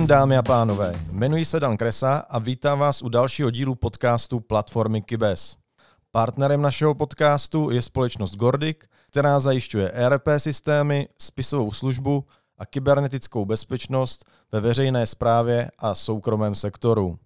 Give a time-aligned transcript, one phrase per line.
[0.00, 1.00] den, dámy a pánové.
[1.10, 5.56] Jmenuji se Dan Kresa a vítám vás u dalšího dílu podcastu platformy Kybes.
[6.12, 8.76] Partnerem našeho podcastu je společnost Gordic,
[9.10, 12.24] která zajišťuje ERP systémy, spisovou službu
[12.58, 17.18] a kybernetickou bezpečnost ve veřejné správě a soukromém sektoru.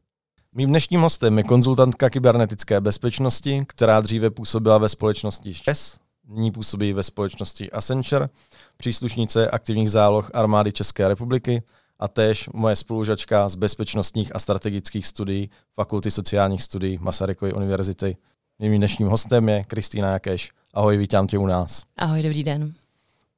[0.52, 6.92] Mým dnešním hostem je konzultantka kybernetické bezpečnosti, která dříve působila ve společnosti ČES, nyní působí
[6.92, 8.28] ve společnosti Accenture,
[8.76, 11.62] příslušnice aktivních záloh armády České republiky
[11.98, 18.16] a též moje spolužačka z bezpečnostních a strategických studií Fakulty sociálních studií Masarykovy univerzity.
[18.58, 20.52] Mým dnešním hostem je Kristýna Jakeš.
[20.74, 21.82] Ahoj, vítám tě u nás.
[21.96, 22.72] Ahoj, dobrý den.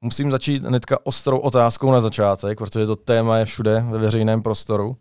[0.01, 4.97] Musím začít hnedka ostrou otázkou na začátek, protože to téma je všude ve veřejném prostoru.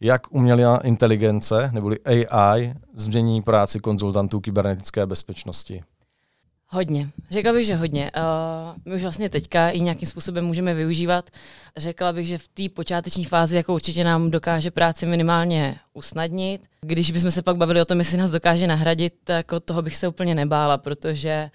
[0.00, 5.82] Jak umělá inteligence, neboli AI, změní práci konzultantů kybernetické bezpečnosti?
[6.72, 7.08] Hodně.
[7.30, 8.10] Řekla bych, že hodně.
[8.16, 11.30] Uh, my už vlastně teďka i nějakým způsobem můžeme využívat.
[11.76, 16.66] Řekla bych, že v té počáteční fázi jako určitě nám dokáže práci minimálně usnadnit.
[16.80, 19.96] Když bychom se pak bavili o tom, jestli nás dokáže nahradit, tak od toho bych
[19.96, 21.50] se úplně nebála, protože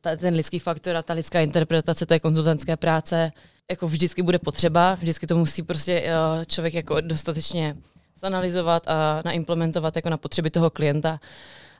[0.00, 3.32] ta, ten lidský faktor a ta lidská interpretace té konzultantské práce
[3.70, 7.76] jako vždycky bude potřeba, vždycky to musí prostě uh, člověk jako dostatečně
[8.20, 11.20] zanalizovat a naimplementovat jako na potřeby toho klienta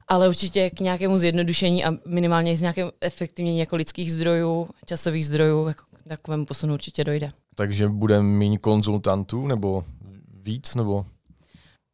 [0.09, 5.69] ale určitě k nějakému zjednodušení a minimálně z nějakého efektivnění jako lidských zdrojů, časových zdrojů,
[5.69, 7.33] jako k takovému posunu určitě dojde.
[7.55, 9.85] Takže bude méně konzultantů nebo
[10.43, 10.75] víc?
[10.75, 11.07] nebo?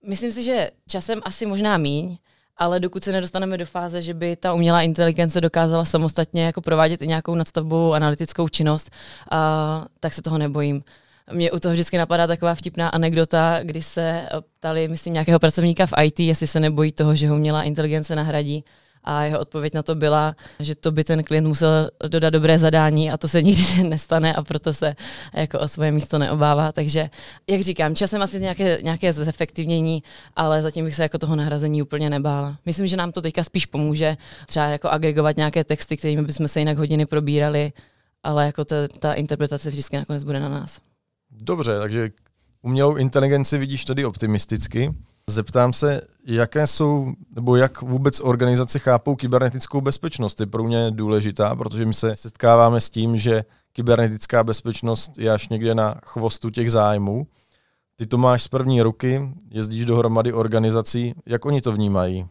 [0.07, 2.19] Myslím si, že časem asi možná míň,
[2.57, 7.03] ale dokud se nedostaneme do fáze, že by ta umělá inteligence dokázala samostatně jako provádět
[7.03, 8.91] i nějakou nadstavbovou analytickou činnost,
[9.31, 10.85] a, tak se toho nebojím.
[11.33, 15.93] Mě u toho vždycky napadá taková vtipná anekdota, kdy se ptali, myslím, nějakého pracovníka v
[16.03, 18.65] IT, jestli se nebojí toho, že ho umělá inteligence nahradí.
[19.05, 23.11] A jeho odpověď na to byla, že to by ten klient musel dodat dobré zadání
[23.11, 24.97] a to se nikdy nestane a proto se
[25.35, 26.73] jako o svoje místo neobává.
[26.73, 27.11] Takže,
[27.47, 30.03] jak říkám, časem asi nějaké, nějaké zefektivnění,
[30.37, 32.57] ale zatím bych se jako toho nahrazení úplně nebála.
[32.67, 36.59] Myslím, že nám to teďka spíš pomůže třeba jako agregovat nějaké texty, kterými bychom se
[36.59, 37.73] jinak hodiny probírali,
[38.23, 40.81] ale jako ta, ta interpretace vždycky nakonec bude na nás.
[41.41, 42.11] Dobře, takže
[42.63, 44.95] umělou inteligenci vidíš tady optimisticky.
[45.31, 50.41] Zeptám se, jaké jsou, nebo jak vůbec organizace chápou kybernetickou bezpečnost.
[50.41, 55.49] Je pro mě důležitá, protože my se setkáváme s tím, že kybernetická bezpečnost je až
[55.49, 57.27] někde na chvostu těch zájmů.
[57.97, 59.21] Ty to máš z první ruky,
[59.51, 61.15] jezdíš dohromady organizací.
[61.27, 62.27] Jak oni to vnímají?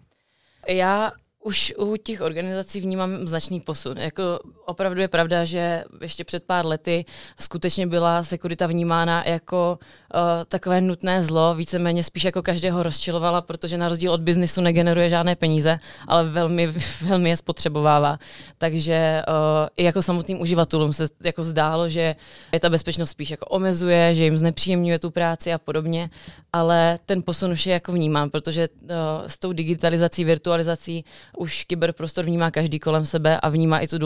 [0.67, 1.11] Já
[1.45, 3.97] už u těch organizací vnímám značný posun.
[3.97, 7.05] Jako opravdu je pravda, že ještě před pár lety
[7.39, 13.77] skutečně byla sekurita vnímána jako uh, takové nutné zlo, víceméně spíš jako každého rozčilovala, protože
[13.77, 16.67] na rozdíl od biznisu negeneruje žádné peníze, ale velmi,
[17.01, 18.19] velmi je spotřebovává.
[18.57, 22.15] Takže uh, i jako samotným uživatelům se jako zdálo, že
[22.51, 26.09] je ta bezpečnost spíš jako omezuje, že jim znepříjemňuje tu práci a podobně,
[26.53, 28.87] ale ten posun už je jako vnímám, protože uh,
[29.27, 31.05] s tou digitalizací, virtualizací
[31.37, 33.97] už kyberprostor vnímá každý kolem sebe a vnímá i tu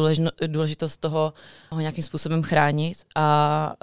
[0.47, 1.33] důležitost toho
[1.69, 3.73] ho nějakým způsobem chránit a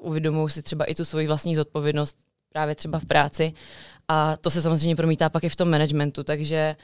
[0.00, 2.18] uh, uvědomují si třeba i tu svoji vlastní zodpovědnost
[2.52, 3.52] právě třeba v práci
[4.08, 6.76] a to se samozřejmě promítá pak i v tom managementu, takže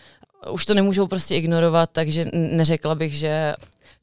[0.50, 3.54] už to nemůžou prostě ignorovat, takže neřekla bych, že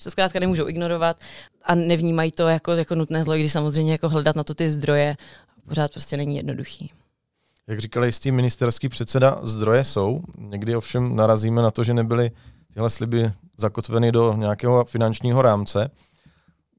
[0.04, 1.20] to zkrátka nemůžou ignorovat
[1.64, 5.18] a nevnímají to jako, jako nutné zlo, když samozřejmě jako hledat na to ty zdroje
[5.68, 6.92] pořád prostě není jednoduchý.
[7.68, 10.24] Jak říkal jistý ministerský předseda, zdroje jsou.
[10.38, 12.32] Někdy ovšem narazíme na to, že nebyly
[12.74, 15.92] tyhle sliby zakotveny do nějakého finančního rámce.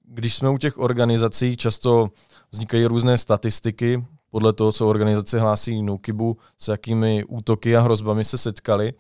[0.05, 2.09] Když jsme u těch organizací, často
[2.51, 8.39] vznikají různé statistiky podle toho, co organizace hlásí NUKIBu, s jakými útoky a hrozbami se
[8.39, 8.93] setkali.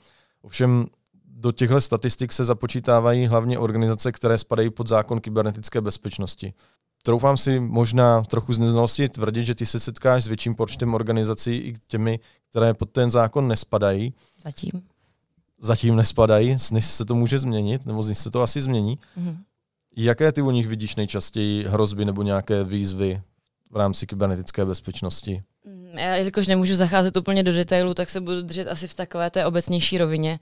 [0.42, 0.86] Ovšem
[1.26, 6.54] do těchto statistik se započítávají hlavně organizace, které spadají pod zákon kybernetické bezpečnosti
[7.02, 11.56] troufám si možná trochu z neznalosti tvrdit, že ty se setkáš s větším počtem organizací
[11.56, 12.20] i těmi,
[12.50, 14.14] které pod ten zákon nespadají.
[14.44, 14.82] Zatím.
[15.58, 18.98] Zatím nespadají, než se to může změnit, nebo než se to asi změní.
[19.18, 19.36] Mm-hmm.
[19.96, 23.22] Jaké ty u nich vidíš nejčastěji hrozby nebo nějaké výzvy
[23.70, 25.42] v rámci kybernetické bezpečnosti?
[25.96, 29.46] Já, jelikož nemůžu zacházet úplně do detailu, tak se budu držet asi v takové té
[29.46, 30.38] obecnější rovině.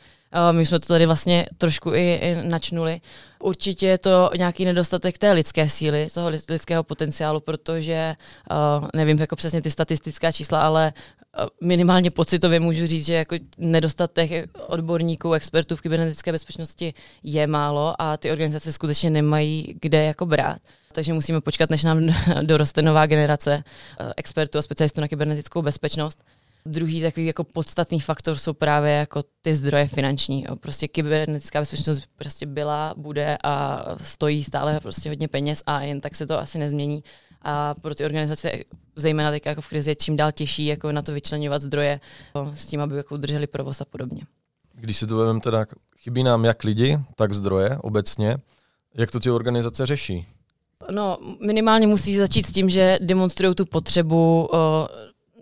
[0.51, 3.01] My jsme to tady vlastně trošku i, i načnuli.
[3.41, 8.15] Určitě je to nějaký nedostatek té lidské síly, toho lidského potenciálu, protože
[8.95, 10.93] nevím jako přesně ty statistická čísla, ale
[11.63, 18.17] minimálně pocitově můžu říct, že jako nedostatek odborníků, expertů v kybernetické bezpečnosti je málo a
[18.17, 20.59] ty organizace skutečně nemají kde jako brát.
[20.93, 22.01] Takže musíme počkat, než nám
[22.43, 23.65] doroste nová generace
[24.17, 26.25] expertů a specialistů na kybernetickou bezpečnost.
[26.67, 30.47] Druhý takový jako podstatný faktor jsou právě jako ty zdroje finanční.
[30.61, 36.17] Prostě kybernetická bezpečnost prostě byla, bude a stojí stále prostě hodně peněz a jen tak
[36.17, 37.05] se to asi nezmění.
[37.43, 38.53] a pro ty organizace,
[38.97, 42.01] zejména teď jako v krizi, je čím dál těžší jako na to vyčlenovat zdroje
[42.55, 44.23] s tím, aby jako udrželi provoz a podobně.
[44.75, 45.67] Když si to vezmeme teda,
[45.99, 48.37] chybí nám jak lidi, tak zdroje obecně.
[48.95, 50.27] Jak to ty organizace řeší?
[50.91, 54.59] No, minimálně musí začít s tím, že demonstrují tu potřebu uh,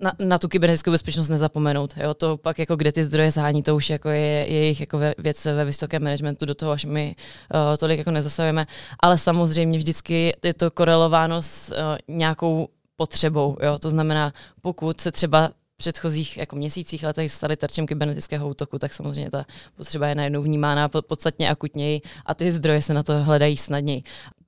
[0.01, 1.91] na, na tu kybernetickou bezpečnost nezapomenout.
[1.97, 2.15] Jo?
[2.15, 5.45] To pak jako kde ty zdroje zhání, to už jako je, je jejich jako věc
[5.45, 7.17] ve vysokém managementu, do toho až my
[7.55, 8.67] uh, tolik jako nezasahujeme.
[9.03, 13.57] Ale samozřejmě vždycky je to korelováno s uh, nějakou potřebou.
[13.63, 13.79] Jo?
[13.79, 14.33] To znamená,
[14.63, 19.45] pokud se třeba předchozích jako měsících, letech stali terčem kybernetického útoku, tak samozřejmě ta
[19.77, 24.03] potřeba je najednou vnímána podstatně akutněji a ty zdroje se na to hledají snadněji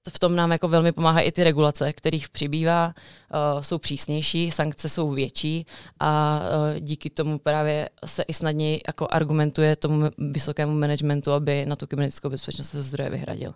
[0.08, 2.86] v tom nám jako velmi pomáhají i ty regulace, kterých přibývá,
[3.56, 5.66] uh, jsou přísnější, sankce jsou větší
[6.00, 11.76] a uh, díky tomu právě se i snadněji jako argumentuje tomu vysokému managementu, aby na
[11.76, 13.54] tu kybernetickou bezpečnost se zdroje vyhradil.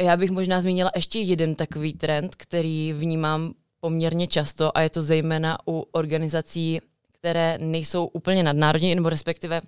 [0.00, 5.02] Já bych možná zmínila ještě jeden takový trend, který vnímám poměrně často a je to
[5.02, 6.80] zejména u organizací,
[7.12, 9.60] které nejsou úplně nadnárodní, nebo respektive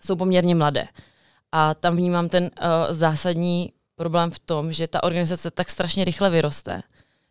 [0.00, 0.86] jsou poměrně mladé.
[1.52, 2.50] A tam vnímám ten uh,
[2.90, 6.82] zásadní problém v tom, že ta organizace tak strašně rychle vyroste,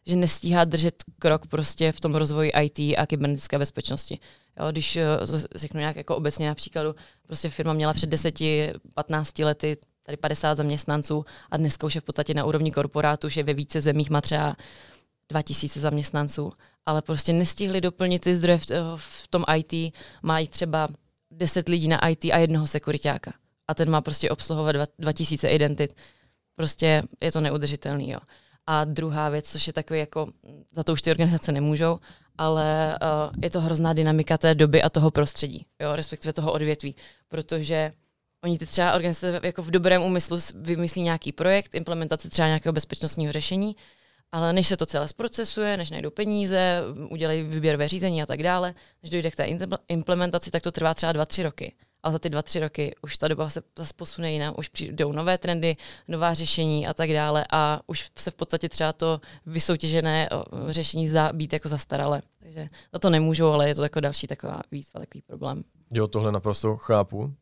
[0.06, 4.20] že nestíhá držet krok prostě v tom rozvoji IT a kybernetické bezpečnosti.
[4.60, 5.06] Jo, když eh,
[5.56, 6.96] řeknu nějak jako obecně například,
[7.28, 12.34] prostě firma měla před 10-15 lety tady 50 zaměstnanců a dneska už je v podstatě
[12.34, 14.56] na úrovni korporátu, že ve více zemích má třeba
[15.30, 16.52] 2000 zaměstnanců,
[16.86, 18.66] ale prostě nestihli doplnit ty zdroje v,
[18.96, 20.88] v tom IT, mají třeba
[21.32, 23.34] 10 lidí na IT a jednoho sekuritáka.
[23.68, 25.96] A ten má prostě obsluhovat 2000 identit
[26.56, 28.10] Prostě je to neudržitelný.
[28.10, 28.20] Jo.
[28.68, 30.28] A druhá věc, což je takový jako,
[30.72, 32.00] za to už ty organizace nemůžou,
[32.38, 36.96] ale uh, je to hrozná dynamika té doby a toho prostředí, jo, respektive toho odvětví,
[37.28, 37.92] protože
[38.44, 43.32] oni ty třeba organizace jako v dobrém úmyslu vymyslí nějaký projekt, implementace třeba nějakého bezpečnostního
[43.32, 43.76] řešení,
[44.32, 48.74] ale než se to celé zprocesuje, než najdou peníze, udělají výběrové řízení a tak dále,
[49.04, 49.48] než dojde k té
[49.88, 53.18] implementaci, tak to trvá třeba dva, tři roky ale za ty dva, tři roky už
[53.18, 55.78] ta doba se zase posune jinam, už přijdou nové trendy,
[56.08, 60.30] nová řešení a tak dále a už se v podstatě třeba to vysoutěžené
[60.68, 62.22] řešení zdá být jako zastaralé.
[62.40, 65.64] Takže za to nemůžu, ale je to jako další taková výzva, takový problém.
[65.94, 67.18] Jo, tohle naprosto chápu.
[67.18, 67.34] Uh,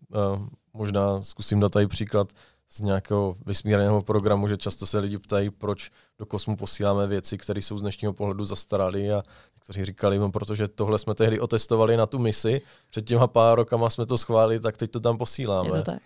[0.73, 2.27] možná zkusím dát tady příklad
[2.73, 7.61] z nějakého vysmírného programu, že často se lidi ptají, proč do kosmu posíláme věci, které
[7.61, 9.23] jsou z dnešního pohledu zastaralé a
[9.55, 13.89] někteří říkali, no, protože tohle jsme tehdy otestovali na tu misi, před těma pár rokama
[13.89, 15.69] jsme to schválili, tak teď to tam posíláme.
[15.69, 16.01] Je to tak.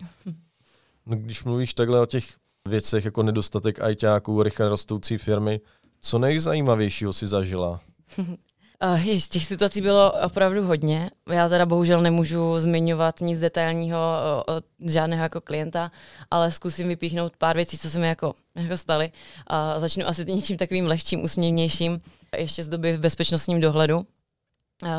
[1.06, 2.34] No, když mluvíš takhle o těch
[2.68, 5.60] věcech jako nedostatek ajťáků, rychle rostoucí firmy,
[6.00, 7.80] co nejzajímavějšího si zažila?
[8.84, 11.10] Uh, těch situací bylo opravdu hodně.
[11.30, 14.00] Já teda bohužel nemůžu zmiňovat nic detailního
[14.46, 15.90] od žádného jako klienta,
[16.30, 19.12] ale zkusím vypíchnout pár věcí, co se mi jako, jako staly.
[19.46, 22.00] A začnu asi něčím takovým lehčím, úsměvnějším,
[22.38, 24.06] ještě z doby v bezpečnostním dohledu,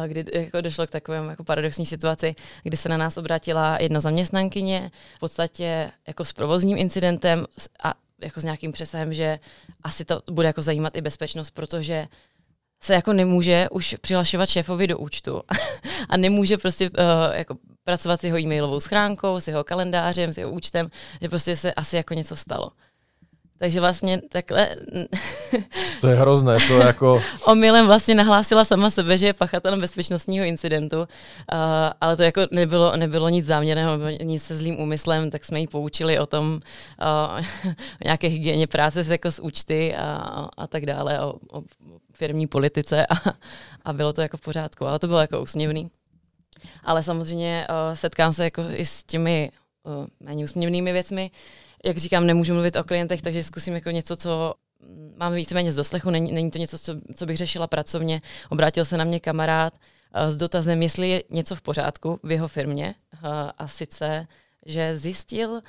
[0.08, 4.92] kdy jako došlo k takovému jako paradoxní situaci, kdy se na nás obrátila jedna zaměstnankyně,
[5.16, 7.46] v podstatě jako s provozním incidentem
[7.84, 9.40] a jako s nějakým přesahem, že
[9.84, 12.08] asi to bude jako zajímat i bezpečnost, protože
[12.80, 15.42] se jako nemůže už přihlašovat šéfovi do účtu
[16.10, 16.96] a nemůže prostě uh,
[17.34, 20.90] jako pracovat s jeho e-mailovou schránkou, s jeho kalendářem, s jeho účtem,
[21.22, 22.72] že prostě se asi jako něco stalo.
[23.60, 24.70] Takže vlastně takhle...
[26.02, 27.24] To je hrozné, to jako...
[27.46, 31.06] Omylem vlastně nahlásila sama sebe, že je pachatelem bezpečnostního incidentu, uh,
[32.02, 36.20] ale to jako nebylo, nebylo nic záměrného, nic se zlým úmyslem, tak jsme ji poučili
[36.20, 36.60] o tom,
[37.02, 37.40] uh,
[38.02, 41.64] o nějaké hygieně práce s, jako s účty a, a tak dále, o, o
[42.18, 43.16] firmní politice a,
[43.86, 45.92] a bylo to jako v pořádku, ale to bylo jako úsměvný.
[46.84, 49.52] Ale samozřejmě uh, setkám se jako i s těmi
[49.84, 51.32] uh, méně úsměvnými věcmi,
[51.86, 54.54] jak říkám, nemůžu mluvit o klientech, takže zkusím jako něco, co
[55.18, 58.22] mám víceméně z doslechu, není, není to něco, co, co bych řešila pracovně.
[58.50, 62.48] Obrátil se na mě kamarád uh, s dotazem, jestli je něco v pořádku v jeho
[62.48, 64.28] firmě uh, a sice,
[64.66, 65.62] že zjistil,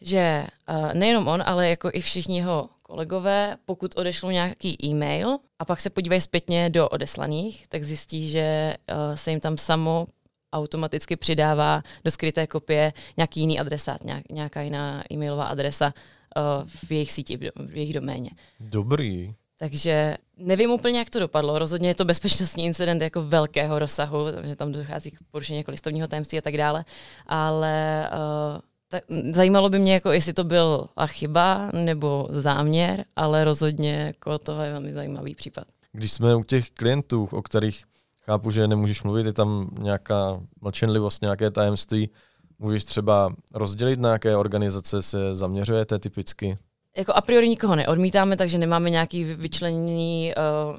[0.00, 5.64] že uh, nejenom on, ale jako i všichni jeho kolegové, pokud odešlo nějaký e-mail a
[5.64, 10.06] pak se podívají zpětně do odeslaných, tak zjistí, že uh, se jim tam samo
[10.52, 15.94] automaticky přidává do skryté kopie nějaký jiný adresát, nějak, nějaká jiná e-mailová adresa
[16.36, 18.30] uh, v jejich síti, v jejich doméně.
[18.60, 19.34] Dobrý.
[19.58, 21.58] Takže nevím úplně, jak to dopadlo.
[21.58, 26.08] Rozhodně je to bezpečnostní incident jako velkého rozsahu, že tam dochází k porušení jako listovního
[26.08, 26.84] tajemství a tak dále.
[27.26, 29.02] Ale uh, tak
[29.32, 34.72] zajímalo by mě, jako jestli to byla chyba nebo záměr, ale rozhodně jako to je
[34.72, 35.64] velmi zajímavý případ.
[35.92, 37.84] Když jsme u těch klientů, o kterých
[38.24, 42.10] chápu, že nemůžeš mluvit, je tam nějaká mlčenlivost, nějaké tajemství.
[42.58, 46.58] Můžeš třeba rozdělit, na jaké organizace se zaměřujete typicky?
[46.98, 50.76] jako a priori nikoho neodmítáme, takže nemáme nějaký vyčleněný uh,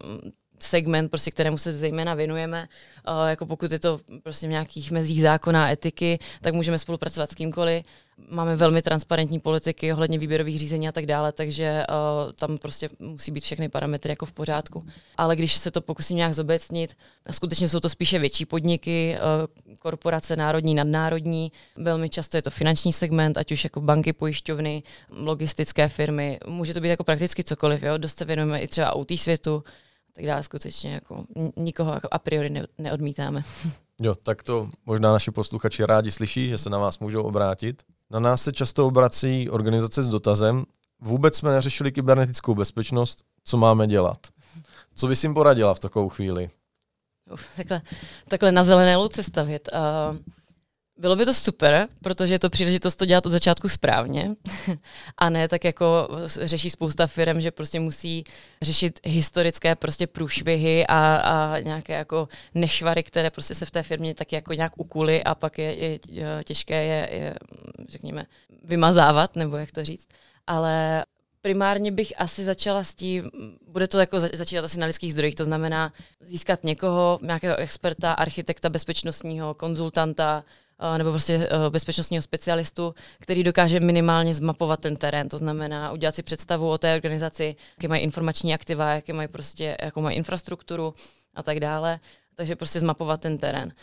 [0.64, 2.68] segment, prostě, kterému se zejména věnujeme.
[3.08, 7.32] Uh, jako pokud je to prostě v nějakých mezích zákona a etiky, tak můžeme spolupracovat
[7.32, 7.86] s kýmkoliv.
[8.30, 13.32] Máme velmi transparentní politiky ohledně výběrových řízení a tak dále, takže uh, tam prostě musí
[13.32, 14.86] být všechny parametry jako v pořádku.
[15.18, 16.96] Ale když se to pokusím nějak zobecnit,
[17.32, 21.52] skutečně jsou to spíše větší podniky, uh, korporace národní, nadnárodní.
[21.76, 26.40] Velmi často je to finanční segment, ať už jako banky, pojišťovny, logistické firmy.
[26.48, 27.84] Může to být jako prakticky cokoliv.
[27.84, 27.98] Jo?
[27.98, 29.64] Dost se věnujeme i třeba IT světu,
[30.20, 31.26] tak dále skutečně jako
[31.58, 33.44] nikoho jako a priori ne, neodmítáme.
[34.02, 37.84] Jo, tak to možná naši posluchači rádi slyší, že se na vás můžou obrátit.
[38.10, 40.64] Na nás se často obrací organizace s dotazem,
[41.02, 44.18] vůbec jsme neřešili kybernetickou bezpečnost, co máme dělat?
[44.96, 46.50] Co bys jim poradila v takovou chvíli?
[47.34, 47.82] Uf, takhle,
[48.28, 49.70] takhle na zelené louce stavět.
[49.74, 50.18] Uh,
[51.00, 54.36] bylo by to super, protože je to příležitost to dělat od začátku správně
[55.18, 58.24] a ne tak jako řeší spousta firm, že prostě musí
[58.62, 64.16] řešit historické prostě průšvihy a, a nějaké jako nešvary, které prostě se v té firmě
[64.16, 66.00] tak jako nějak ukuly a pak je, je,
[66.44, 67.36] těžké je, je,
[67.90, 68.26] řekněme,
[68.64, 70.08] vymazávat, nebo jak to říct.
[70.48, 71.06] Ale
[71.42, 73.32] primárně bych asi začala s tím,
[73.68, 78.70] bude to jako začínat asi na lidských zdrojích, to znamená získat někoho, nějakého experta, architekta
[78.70, 80.44] bezpečnostního, konzultanta,
[80.98, 85.30] nebo prostě eh, bezpečnostního specialistu, který dokáže minimálně zmapovat ten terén.
[85.30, 89.78] To znamená udělat si představu o té organizaci, jaké mají informační aktiva, jaké mají prostě,
[89.82, 90.94] jakou mají infrastrukturu
[91.34, 92.00] a tak dále.
[92.36, 93.74] Takže prostě zmapovat ten terén.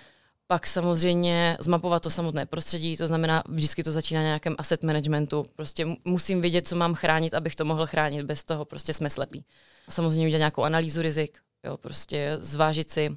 [0.46, 5.46] Pak samozřejmě zmapovat to samotné prostředí, to znamená, vždycky to začíná nějakém asset managementu.
[5.56, 9.44] Prostě musím vědět, co mám chránit, abych to mohl chránit, bez toho prostě jsme slepí.
[9.88, 13.16] Samozřejmě udělat nějakou analýzu rizik, jo, prostě zvážit si,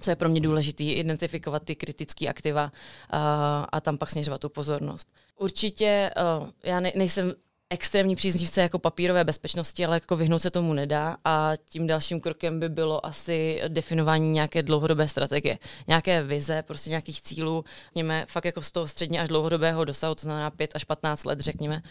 [0.00, 2.72] co je pro mě důležité, identifikovat ty kritické aktiva
[3.10, 5.08] a, a tam pak směřovat tu pozornost.
[5.36, 7.34] Určitě uh, já ne, nejsem
[7.70, 12.60] extrémní příznivce jako papírové bezpečnosti, ale jako vyhnout se tomu nedá a tím dalším krokem
[12.60, 18.62] by bylo asi definování nějaké dlouhodobé strategie, nějaké vize, prostě nějakých cílů, řekněme, fakt jako
[18.62, 21.82] z toho středně až dlouhodobého dosahu, to znamená 5 až 15 let, řekněme,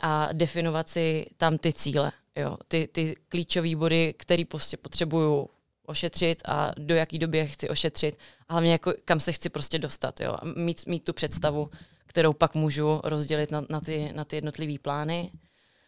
[0.00, 5.48] a definovat si tam ty cíle, jo, ty, ty klíčové body, které prostě potřebuju
[5.88, 8.18] ošetřit a do jaký doby chci ošetřit
[8.48, 10.20] a hlavně jako, kam se chci prostě dostat.
[10.20, 10.36] Jo?
[10.56, 11.70] Mít, mít tu představu,
[12.06, 15.30] kterou pak můžu rozdělit na, na ty, na ty jednotlivé plány.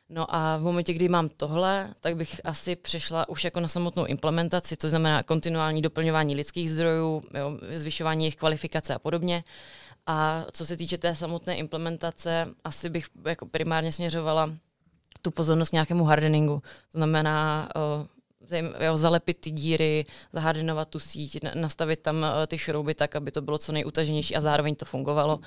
[0.08, 4.04] No a v momentě, kdy mám tohle, tak bych asi přešla už jako na samotnou
[4.04, 9.44] implementaci, to znamená kontinuální doplňování lidských zdrojů, jo, zvyšování jejich kvalifikace a podobně.
[10.06, 14.50] A co se týče té samotné implementace, asi bych jako primárně směřovala
[15.22, 16.62] tu pozornost k nějakému hardeningu.
[16.92, 17.68] To znamená
[18.80, 23.42] jo, zalepit ty díry, zahardenovat tu síť, nastavit tam uh, ty šrouby tak, aby to
[23.42, 25.40] bylo co nejutaženější a zároveň to fungovalo.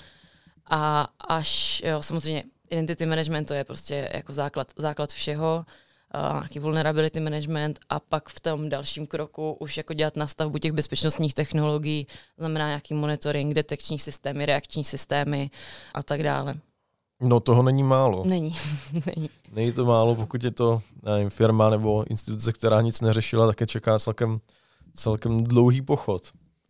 [0.70, 5.66] A až, jo, samozřejmě identity management to je prostě jako základ, základ všeho,
[6.16, 10.72] uh, nějaký vulnerability management a pak v tom dalším kroku už jako dělat nastavbu těch
[10.72, 12.08] bezpečnostních technologií,
[12.38, 15.50] znamená nějaký monitoring, detekční systémy, reakční systémy
[15.94, 16.56] a tak dále.
[17.24, 18.24] No toho není málo.
[18.26, 18.56] Není.
[19.16, 19.30] není.
[19.52, 23.68] Není to málo, pokud je to nevím, firma nebo instituce, která nic neřešila, tak je
[23.68, 24.40] čeká celkem,
[24.94, 26.22] celkem dlouhý pochod.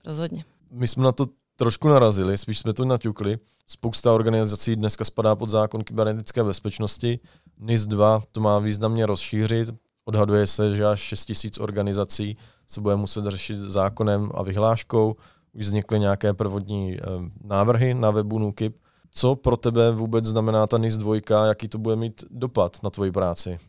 [0.06, 0.46] Rozhodně.
[0.72, 3.38] My jsme na to trošku narazili, spíš jsme to naťukli.
[3.68, 7.20] Spousta organizací dneska spadá pod zákon kybernetické bezpečnosti.
[7.60, 9.70] NIS 2 to má významně rozšířit.
[10.06, 15.16] Odhaduje se, že až 6 000 organizací se bude muset řešit zákonem a vyhláškou.
[15.54, 17.00] Už vznikly nějaké prvodní eh,
[17.44, 18.83] návrhy na webu NUKIP
[19.14, 21.16] co pro tebe vůbec znamená ta NIS 2,
[21.48, 23.60] jaký to bude mít dopad na tvoji práci?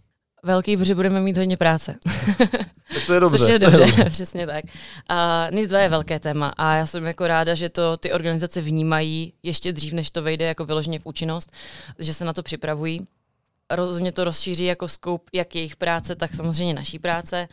[0.43, 1.97] Velký, protože budeme mít hodně práce.
[2.95, 3.39] tak to je dobře.
[3.39, 4.05] Což je dobře, je dobře.
[4.11, 4.65] přesně tak.
[5.09, 8.61] A NIS 2 je velké téma a já jsem jako ráda, že to ty organizace
[8.61, 11.53] vnímají ještě dřív, než to vejde jako vyloženě v účinnost,
[11.99, 13.07] že se na to připravují
[13.71, 17.49] rozhodně to rozšíří jako scope jak jejich práce, tak samozřejmě naší práce.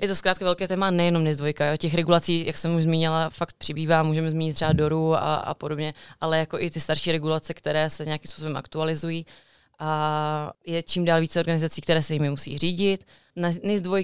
[0.00, 1.46] Je to zkrátka velké téma, nejenom NIS 2.
[1.46, 1.76] Jo.
[1.76, 5.94] Těch regulací, jak jsem už zmínila, fakt přibývá, můžeme zmínit třeba DORu a, a podobně,
[6.20, 9.26] ale jako i ty starší regulace, které se nějakým způsobem aktualizují.
[9.78, 13.04] A je čím dál více organizací, které se jimi musí řídit.
[13.62, 13.98] NIS 2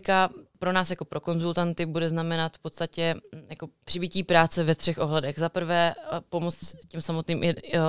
[0.58, 4.98] pro nás jako pro konzultanty bude znamenat v podstatě mm, jako přibítí práce ve třech
[4.98, 5.38] ohledech.
[5.38, 5.94] Za prvé
[6.28, 7.42] pomoct těm samotným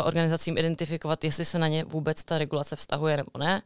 [0.03, 3.61] organizacím identifikovat, jestli se na ně vůbec ta regulace vztahuje nebo ne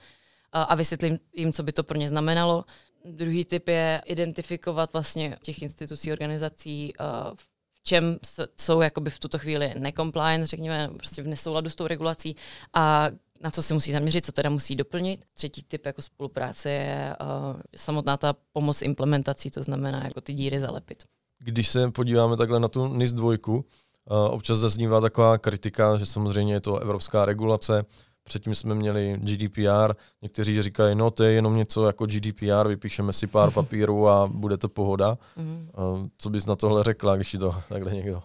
[0.52, 2.66] a vysvětlím jim, co by to pro ně znamenalo.
[3.06, 6.94] Druhý typ je identifikovat vlastně těch institucí, organizací,
[7.36, 8.18] v čem
[8.58, 12.36] jsou jakoby v tuto chvíli necompliance, řekněme, prostě v nesouladu s tou regulací
[12.74, 13.10] a
[13.44, 15.26] na co se musí zaměřit, co teda musí doplnit.
[15.34, 20.60] Třetí typ jako spolupráce je uh, samotná ta pomoc implementací, to znamená jako ty díry
[20.60, 21.04] zalepit.
[21.40, 23.64] Když se podíváme takhle na tu NIS 2, uh,
[24.10, 27.86] občas zaznívá taková kritika, že samozřejmě je to evropská regulace,
[28.24, 33.28] Předtím jsme měli GDPR, někteří říkají, no to je jenom něco jako GDPR, vypíšeme si
[33.28, 35.18] pár papírů a bude to pohoda.
[35.36, 35.70] Mm.
[36.18, 38.24] Co bys na tohle řekla, když to takhle někdo?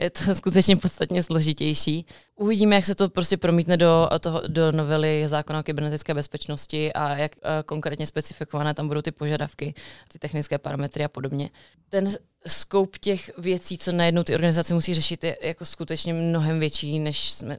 [0.00, 2.06] Je to skutečně podstatně složitější.
[2.36, 7.16] Uvidíme, jak se to prostě promítne do, toho, do novely zákona o kybernetické bezpečnosti a
[7.16, 9.74] jak uh, konkrétně specifikované tam budou ty požadavky,
[10.08, 11.50] ty technické parametry a podobně.
[11.88, 16.98] Ten scope těch věcí, co najednou ty organizace musí řešit, je jako skutečně mnohem větší,
[16.98, 17.58] než jsme,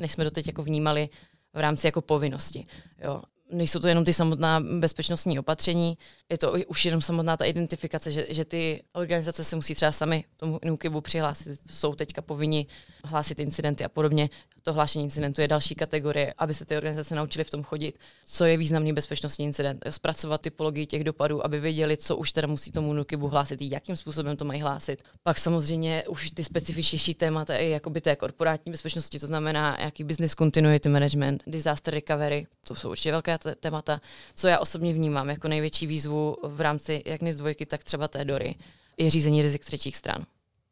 [0.00, 1.08] než jsme doteď jako vnímali
[1.54, 2.66] v rámci jako povinnosti.
[3.04, 3.22] Jo
[3.52, 5.98] nejsou to jenom ty samotná bezpečnostní opatření,
[6.30, 10.24] je to už jenom samotná ta identifikace, že, že ty organizace se musí třeba sami
[10.36, 12.66] tomu NUKIBu přihlásit, jsou teďka povinni
[13.04, 14.28] hlásit incidenty a podobně
[14.62, 18.44] to hlášení incidentu je další kategorie, aby se ty organizace naučily v tom chodit, co
[18.44, 22.92] je významný bezpečnostní incident, zpracovat typologii těch dopadů, aby věděli, co už teda musí tomu
[22.92, 25.02] NUKIBu hlásit, jakým způsobem to mají hlásit.
[25.22, 30.34] Pak samozřejmě už ty specifičnější témata i jakoby té korporátní bezpečnosti, to znamená jaký business
[30.34, 34.00] continuity management, disaster recovery, to jsou určitě velké témata,
[34.34, 38.24] co já osobně vnímám jako největší výzvu v rámci jak NIS dvojky, tak třeba té
[38.24, 38.54] DORY,
[38.98, 40.24] je řízení rizik třetích stran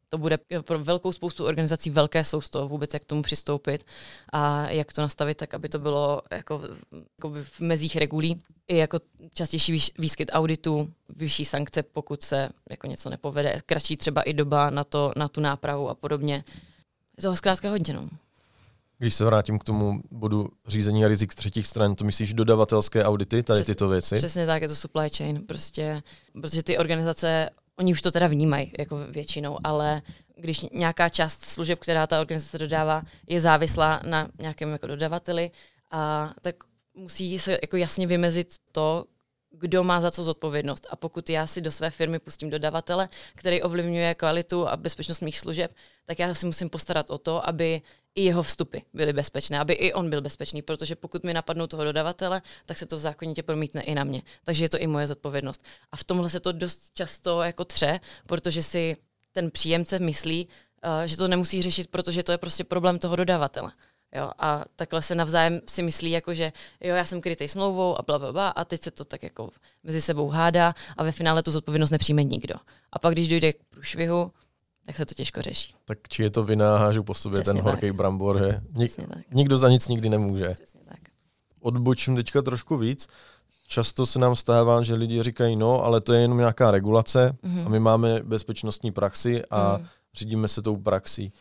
[0.09, 3.85] to bude pro velkou spoustu organizací velké sousto vůbec, jak k tomu přistoupit
[4.33, 6.61] a jak to nastavit tak, aby to bylo jako,
[6.91, 8.41] jako v mezích regulí.
[8.67, 8.97] I jako
[9.33, 14.83] častější výskyt auditu, vyšší sankce, pokud se jako něco nepovede, kratší třeba i doba na,
[14.83, 16.43] to, na tu nápravu a podobně.
[17.17, 17.93] Je toho zkrátka hodně.
[17.93, 18.09] No.
[18.97, 23.57] Když se vrátím k tomu bodu řízení rizik třetích stran, to myslíš dodavatelské audity, tady
[23.57, 24.15] Přes, tyto věci?
[24.15, 25.41] Přesně tak, je to supply chain.
[25.41, 26.03] Prostě,
[26.41, 27.49] protože ty organizace
[27.79, 30.01] Oni už to teda vnímají jako většinou, ale
[30.35, 35.51] když nějaká část služeb, která ta organizace dodává, je závislá na nějakém jako dodavateli,
[35.91, 36.55] a tak
[36.93, 39.05] musí se jako jasně vymezit to,
[39.51, 40.87] kdo má za co zodpovědnost.
[40.89, 45.39] A pokud já si do své firmy pustím dodavatele, který ovlivňuje kvalitu a bezpečnost mých
[45.39, 45.71] služeb,
[46.05, 47.81] tak já si musím postarat o to, aby
[48.15, 51.83] i jeho vstupy byly bezpečné, aby i on byl bezpečný, protože pokud mi napadnou toho
[51.83, 54.21] dodavatele, tak se to zákonitě promítne i na mě.
[54.43, 55.63] Takže je to i moje zodpovědnost.
[55.91, 58.97] A v tomhle se to dost často jako tře, protože si
[59.31, 63.71] ten příjemce myslí, uh, že to nemusí řešit, protože to je prostě problém toho dodavatele.
[64.15, 68.01] Jo, a takhle se navzájem si myslí, jako že jo, já jsem krytej smlouvou a
[68.01, 69.49] bla, bla, bla, a teď se to tak jako
[69.83, 72.55] mezi sebou hádá a ve finále tu zodpovědnost nepřijme nikdo.
[72.91, 74.31] A pak, když dojde k průšvihu,
[74.89, 75.73] tak se to těžko řeší.
[75.85, 77.95] Tak či je to vina, hážu po sobě Přesně ten horký tak.
[77.95, 78.99] brambor, že nik,
[79.33, 80.53] nikdo za nic nikdy nemůže.
[80.53, 80.99] Přesně tak.
[81.59, 83.07] Odbočím teďka trošku víc.
[83.67, 87.65] Často se nám stává, že lidi říkají, no, ale to je jenom nějaká regulace mm-hmm.
[87.65, 89.85] a my máme bezpečnostní praxi a mm.
[90.13, 91.31] řídíme se tou praxí.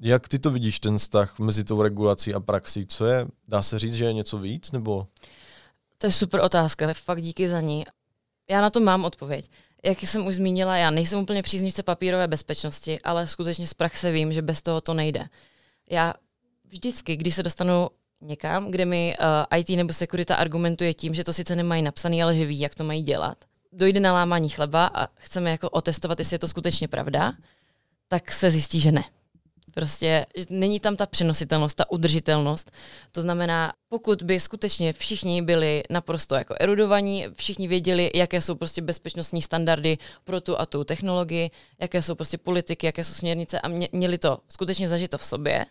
[0.00, 2.86] Jak ty to vidíš, ten vztah mezi tou regulací a praxí?
[2.86, 5.06] Co je, dá se říct, že je něco víc, nebo?
[5.98, 7.84] To je super otázka, fakt díky za ní.
[8.50, 9.50] Já na to mám odpověď.
[9.86, 14.32] Jak jsem už zmínila, já nejsem úplně příznivce papírové bezpečnosti, ale skutečně z praxe vím,
[14.32, 15.26] že bez toho to nejde.
[15.90, 16.14] Já
[16.64, 17.88] vždycky, když se dostanu
[18.20, 19.16] někam, kde mi
[19.52, 22.74] uh, IT nebo security argumentuje tím, že to sice nemají napsaný, ale že ví, jak
[22.74, 23.38] to mají dělat,
[23.72, 27.32] dojde na lámání chleba a chceme jako otestovat, jestli je to skutečně pravda,
[28.08, 29.04] tak se zjistí, že ne.
[29.76, 32.70] Prostě není tam ta přenositelnost, ta udržitelnost.
[33.12, 38.82] To znamená, pokud by skutečně všichni byli naprosto jako erudovaní, všichni věděli, jaké jsou prostě
[38.82, 43.68] bezpečnostní standardy pro tu a tu technologii, jaké jsou prostě politiky, jaké jsou směrnice a
[43.68, 45.66] mě, měli to skutečně zažito v sobě,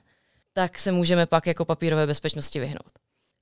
[0.54, 2.92] tak se můžeme pak jako papírové bezpečnosti vyhnout.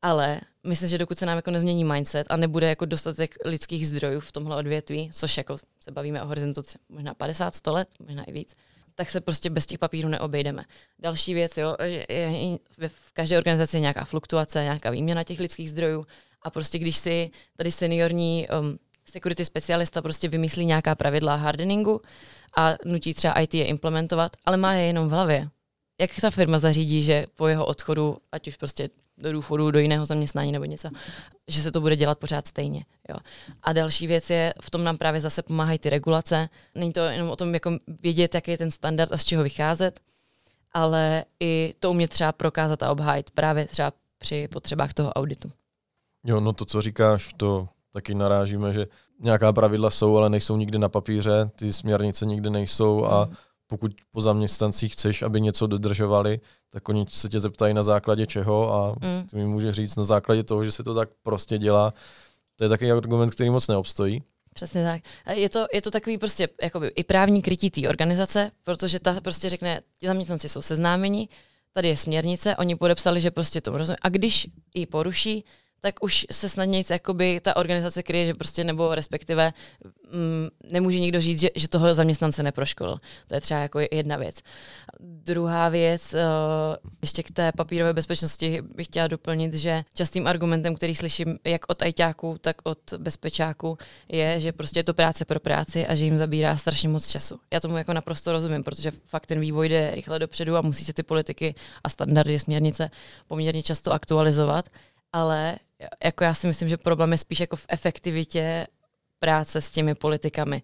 [0.02, 4.19] Ale myslím, že dokud se nám jako nezmění mindset a nebude jako dostatek lidských zdrojů
[4.19, 8.32] v tomhle odvětví, což jako se bavíme o horizontu možná 50, 100 let, možná i
[8.32, 8.56] víc,
[8.95, 10.63] tak se prostě bez těch papírů neobejdeme.
[10.99, 15.69] Další věc, jo, je, je, v každé organizaci je nějaká fluktuace, nějaká výměna těch lidských
[15.69, 16.08] zdrojů
[16.41, 22.01] a prostě když si tady seniorní um, security specialista prostě vymyslí nějaká pravidla hardeningu
[22.58, 25.49] a nutí třeba IT je implementovat, ale má je jenom v hlavě.
[26.01, 30.06] Jak ta firma zařídí, že po jeho odchodu, ať už prostě do důchodu, do jiného
[30.06, 30.89] zaměstnání nebo něco,
[31.47, 32.86] že se to bude dělat pořád stejně.
[33.10, 33.15] Jo.
[33.63, 36.49] A další věc je, v tom nám právě zase pomáhají ty regulace.
[36.76, 39.99] Není to jenom o tom jako vědět, jaký je ten standard a z čeho vycházet,
[40.71, 45.52] ale i to umět třeba prokázat a obhájit právě třeba při potřebách toho auditu.
[46.26, 48.88] Jo, no to, co říkáš, to taky narážíme, že
[49.19, 53.36] nějaká pravidla jsou, ale nejsou nikdy na papíře, ty směrnice nikdy nejsou a mm
[53.73, 58.73] pokud po zaměstnancích chceš, aby něco dodržovali, tak oni se tě zeptají na základě čeho
[58.73, 59.27] a mm.
[59.27, 61.93] ty mi může říct na základě toho, že se to tak prostě dělá.
[62.55, 64.23] To je takový argument, který moc neobstojí.
[64.53, 65.01] Přesně tak.
[65.36, 69.49] Je to, je to takový prostě jakoby i právní krytí té organizace, protože ta prostě
[69.49, 71.29] řekne, ti zaměstnanci jsou seznámeni,
[71.71, 73.97] tady je směrnice, oni podepsali, že prostě to rozumí.
[74.01, 75.45] A když ji poruší,
[75.84, 79.54] tak už se snadněji jakoby ta organizace kryje, že prostě nebo respektive
[80.12, 82.98] mm, nemůže nikdo říct, že, že toho zaměstnance neproškolil.
[83.28, 84.36] To je třeba jako jedna věc.
[85.00, 86.19] Druhá věc, uh,
[87.02, 91.82] ještě k té papírové bezpečnosti bych chtěla doplnit, že častým argumentem, který slyším jak od
[91.82, 93.78] ajťáků, tak od bezpečáků,
[94.10, 97.39] je, že prostě je to práce pro práci a že jim zabírá strašně moc času.
[97.52, 100.93] Já tomu jako naprosto rozumím, protože fakt ten vývoj jde rychle dopředu a musí se
[100.93, 102.91] ty politiky a standardy, směrnice
[103.28, 104.69] poměrně často aktualizovat,
[105.13, 105.56] ale
[106.04, 108.67] jako já si myslím, že problém je spíš jako v efektivitě
[109.19, 110.62] práce s těmi politikami.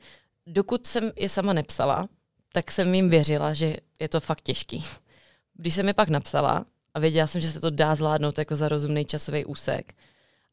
[0.48, 2.10] Dokud jsem je sama nepsala,
[2.54, 4.86] tak jsem jim věřila, že je to fakt těžký.
[5.54, 8.70] Když jsem je pak napsala a věděla jsem, že se to dá zvládnout jako za
[8.70, 9.94] rozumný časový úsek,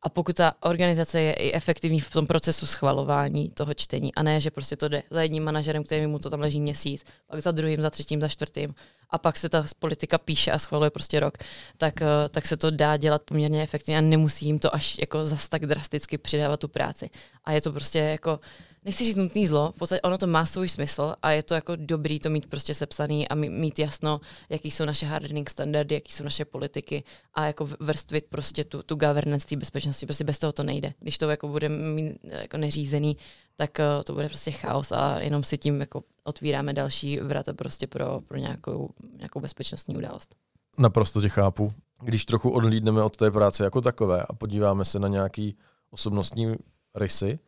[0.03, 4.41] a pokud ta organizace je i efektivní v tom procesu schvalování toho čtení, a ne,
[4.41, 7.51] že prostě to jde za jedním manažerem, který mu to tam leží měsíc, pak za
[7.51, 8.75] druhým, za třetím, za čtvrtým,
[9.11, 11.39] a pak se ta politika píše a schvaluje prostě rok,
[11.77, 15.27] tak, eh, tak se to dá dělat poměrně efektivně a nemusí jim to až jako
[15.27, 17.11] zas tak drasticky přidávat tu práci.
[17.45, 18.41] A je to prostě jako
[18.87, 21.77] nechci říct nutný zlo, v podstatě ono to má svůj smysl a je to jako
[21.77, 26.25] dobrý to mít prostě sepsaný a mít jasno, jaký jsou naše hardening standardy, jaký jsou
[26.25, 30.07] naše politiky a jako vrstvit prostě tu, tu governance té bezpečnosti.
[30.07, 30.94] Prostě bez toho to nejde.
[31.01, 33.16] Když to jako bude mít jako neřízený,
[33.57, 37.87] tak uh, to bude prostě chaos a jenom si tím jako otvíráme další vrata prostě
[37.87, 40.35] pro, pro nějakou, nějakou bezpečnostní událost.
[40.79, 41.72] Naprosto tě chápu.
[42.03, 45.57] Když trochu odlídneme od té práce jako takové a podíváme se na nějaký
[45.90, 46.55] osobnostní
[46.94, 47.38] rysy,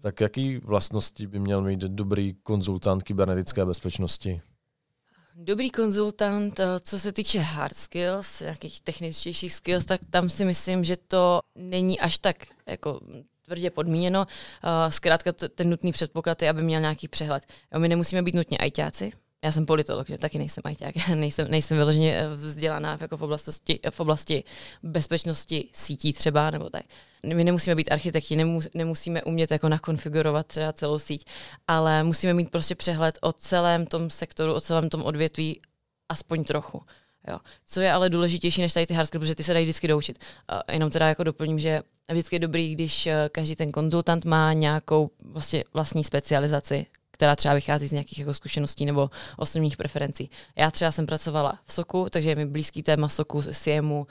[0.00, 4.40] tak jaký vlastnosti by měl mít dobrý konzultant kybernetické bezpečnosti?
[5.34, 10.84] Dobrý konzultant, eh, co se týče hard skills, nějakých techničtějších skills, tak tam si myslím,
[10.84, 13.00] že to není až tak jako
[13.48, 14.20] tvrdě podmíněno.
[14.20, 17.42] Uh, zkrátka ten nutný předpoklad je, aby měl nějaký přehled.
[17.78, 19.12] My nemusíme být nutně ajťáci,
[19.44, 23.80] já jsem politolog, že taky nejsem ajťák, nejsem, nejsem vyloženě eh, vzdělaná jako v oblasti,
[23.90, 24.44] v oblasti
[24.82, 26.84] bezpečnosti sítí třeba, nebo tak.
[27.26, 31.24] My nemusíme být architekti, nemus, nemusíme umět jako nakonfigurovat třeba celou síť,
[31.68, 35.60] ale musíme mít prostě přehled o celém tom sektoru, o celém tom odvětví
[36.08, 36.82] aspoň trochu.
[37.28, 37.38] Jo.
[37.66, 40.18] Co je ale důležitější než tady ty hard protože ty se dají vždycky doučit.
[40.52, 44.52] Uh, jenom teda jako doplním, že vždycky je dobrý, když uh, každý ten konzultant má
[44.52, 46.86] nějakou vlastně vlastní specializaci,
[47.18, 50.30] která třeba vychází z nějakých jako zkušeností nebo osobních preferencí.
[50.56, 54.06] Já třeba jsem pracovala v SOKu, takže je mi blízký téma SOKu, SIEMu, uh,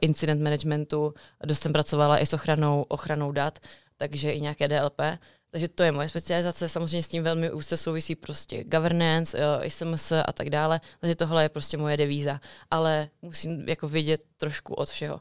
[0.00, 3.58] incident managementu, dost jsem pracovala i s ochranou, ochranou dat,
[3.96, 5.00] takže i nějaké DLP.
[5.50, 9.38] Takže to je moje specializace, samozřejmě s tím velmi úzce souvisí prostě governance,
[9.68, 14.74] SMS a tak dále, takže tohle je prostě moje devíza, ale musím jako vědět trošku
[14.74, 15.20] od všeho.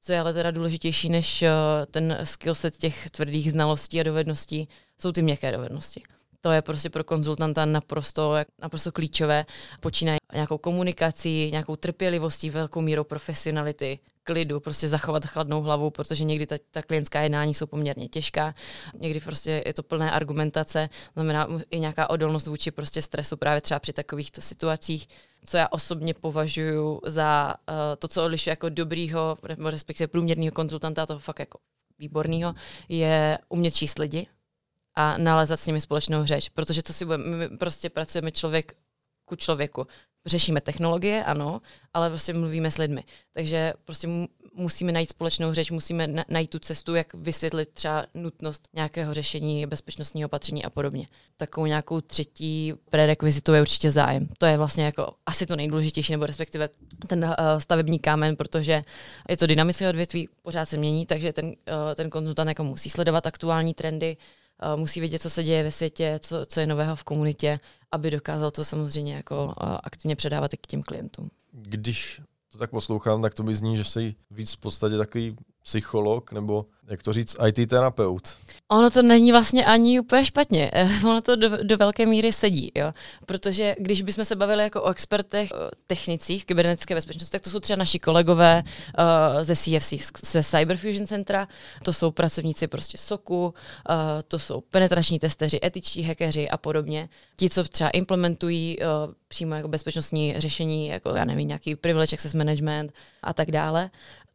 [0.00, 1.48] Co je ale teda důležitější než uh,
[1.90, 4.68] ten skillset těch tvrdých znalostí a dovedností,
[5.00, 6.02] jsou ty měkké dovednosti.
[6.40, 9.46] To je prostě pro konzultanta naprosto, naprosto klíčové.
[9.80, 16.46] Počínají nějakou komunikací, nějakou trpělivostí, velkou mírou profesionality, klidu, prostě zachovat chladnou hlavu, protože někdy
[16.46, 18.54] ta, ta klientská jednání jsou poměrně těžká,
[18.98, 23.80] někdy prostě je to plné argumentace, znamená i nějaká odolnost vůči prostě stresu právě třeba
[23.80, 25.08] při takovýchto situacích,
[25.44, 31.20] co já osobně považuji za uh, to, co odlišuje jako dobrýho, respektive průměrného konzultanta, toho
[31.20, 31.58] fakt jako
[31.98, 32.54] výborného,
[32.88, 34.26] je umět číst lidi,
[34.98, 36.48] a nalezat s nimi společnou řeč.
[36.48, 38.74] Protože to si budeme, my prostě pracujeme člověk
[39.24, 39.86] ku člověku.
[40.26, 41.60] Řešíme technologie, ano,
[41.94, 43.04] ale prostě mluvíme s lidmi.
[43.32, 44.08] Takže prostě
[44.54, 50.26] musíme najít společnou řeč, musíme najít tu cestu, jak vysvětlit třeba nutnost nějakého řešení bezpečnostního
[50.26, 51.08] opatření a podobně.
[51.36, 54.28] Takovou nějakou třetí prerekvizitou je určitě zájem.
[54.38, 56.68] To je vlastně jako asi to nejdůležitější, nebo respektive
[57.06, 58.82] ten uh, stavební kámen, protože
[59.28, 61.54] je to dynamické odvětví, pořád se mění, takže ten, uh,
[61.94, 64.16] ten konzultant jako musí sledovat aktuální trendy,
[64.76, 67.60] musí vědět, co se děje ve světě, co, co je nového v komunitě,
[67.92, 71.30] aby dokázal to samozřejmě jako eh, aktivně předávat i k těm klientům.
[71.52, 72.20] Když
[72.52, 75.36] to tak poslouchám, tak to mi zní, že jsi víc v podstatě takový
[75.68, 78.36] psycholog nebo, jak to říct, IT terapeut.
[78.68, 80.70] Ono to není vlastně ani úplně špatně.
[81.04, 82.92] Ono to do, do velké míry sedí, jo.
[83.26, 87.60] Protože když bychom se bavili jako o expertech, o technicích kybernetické bezpečnosti, tak to jsou
[87.60, 89.92] třeba naši kolegové uh, ze CFC,
[90.24, 91.48] ze Cyber Fusion Centra,
[91.84, 93.54] to jsou pracovníci prostě SOKu, uh,
[94.28, 97.08] to jsou penetrační testeři, etičtí hackeři a podobně.
[97.36, 98.84] Ti, co třeba implementují uh,
[99.28, 103.90] přímo jako bezpečnostní řešení, jako já nevím, nějaký privilege access management a tak dále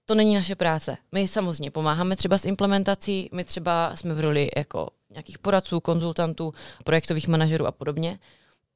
[0.06, 0.98] to není naše práce.
[1.12, 6.54] My samozřejmě pomáháme třeba s implementací, my třeba jsme v roli jako nějakých poradců, konzultantů,
[6.84, 8.20] projektových manažerů a podobně,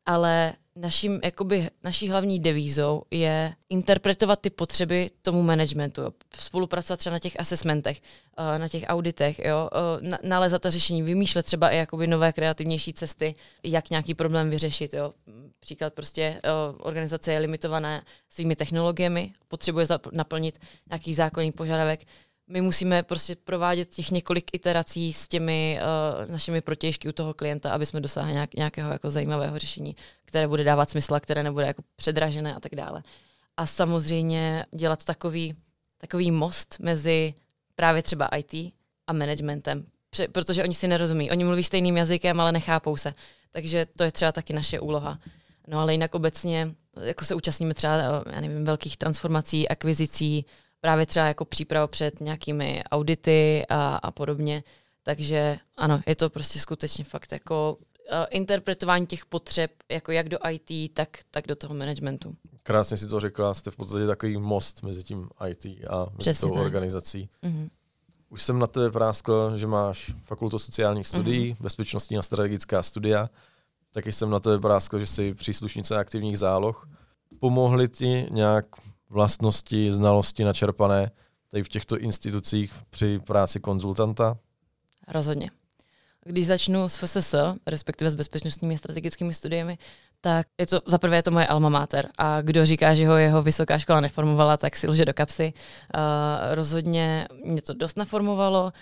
[0.06, 6.12] ale naším, jakoby, naší hlavní devízou je interpretovat ty potřeby tomu managementu, jo.
[6.40, 8.02] spolupracovat třeba na těch assessmentech,
[8.38, 9.70] eh, na těch auditech, jo.
[10.04, 14.94] Eh, nalezat to řešení, vymýšlet třeba i jakoby nové kreativnější cesty, jak nějaký problém vyřešit.
[14.94, 15.14] Jo.
[15.60, 20.60] Příklad prostě eh, organizace je limitovaná svými technologiemi, potřebuje naplnit
[20.90, 22.06] nějaký zákonný požadavek,
[22.48, 25.80] my musíme prostě provádět těch několik iterací s těmi
[26.26, 30.48] uh, našimi protěžky u toho klienta, aby jsme dosáhli nějak, nějakého jako zajímavého řešení, které
[30.48, 33.04] bude dávat smysl a které nebude jako předražené a tak dále.
[33.58, 35.56] A samozřejmě dělat takový,
[35.98, 37.34] takový most mezi
[37.76, 38.74] právě třeba IT
[39.08, 39.86] a managementem,
[40.32, 41.32] protože oni si nerozumí.
[41.32, 43.14] Oni mluví stejným jazykem, ale nechápou se.
[43.52, 45.20] Takže to je třeba taky naše úloha.
[45.68, 50.46] No ale jinak obecně jako se účastníme třeba, já nevím, velkých transformací, akvizicí,
[50.82, 54.64] právě třeba jako příprava před nějakými audity a, a podobně.
[55.04, 60.38] Takže ano, je to prostě skutečně fakt jako uh, interpretování těch potřeb, jako jak do
[60.50, 62.36] IT, tak, tak do toho managementu.
[62.64, 66.50] Krásně si to řekla, jste v podstatě takový most mezi tím IT a mezi Přesně
[66.50, 66.64] tou tak.
[66.64, 67.30] organizací.
[67.44, 67.70] Mm-hmm.
[68.30, 71.64] Už jsem na tebe práskl, že máš fakultu sociálních studií, mm-hmm.
[71.64, 73.30] bezpečnostní a strategická studia.
[73.92, 76.90] Taky jsem na tebe práskl, že jsi příslušnice aktivních záloh.
[77.40, 78.66] Pomohli ti nějak
[79.10, 81.12] vlastnosti, znalosti načerpané
[81.52, 84.38] tady v těchto institucích při práci konzultanta?
[85.08, 85.50] Rozhodně.
[86.26, 87.36] Když začnu s FSS,
[87.68, 89.78] respektive s bezpečnostními strategickými studiemi,
[90.22, 93.18] tak je to, za prvé je to moje alma mater a kdo říká, že ho
[93.18, 95.54] jeho vysoká škola neformovala, tak si lže do kapsy.
[95.54, 96.02] Uh,
[96.56, 98.74] rozhodně mě to dost naformovalo,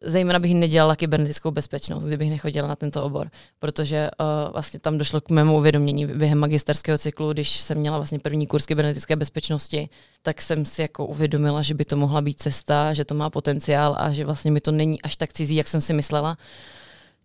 [0.00, 5.20] zejména bych nedělala kybernetickou bezpečnost, kdybych nechodila na tento obor, protože uh, vlastně tam došlo
[5.20, 9.88] k mému uvědomění během magisterského cyklu, když jsem měla vlastně první kurz kybernetické bezpečnosti,
[10.22, 13.96] tak jsem si jako uvědomila, že by to mohla být cesta, že to má potenciál
[13.98, 16.38] a že vlastně mi to není až tak cizí, jak jsem si myslela.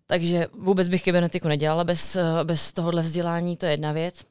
[0.06, 4.24] Takže vůbec bych kybernetiku nedělala bez, uh, bez tohohle vzdělání, to je jedna věc.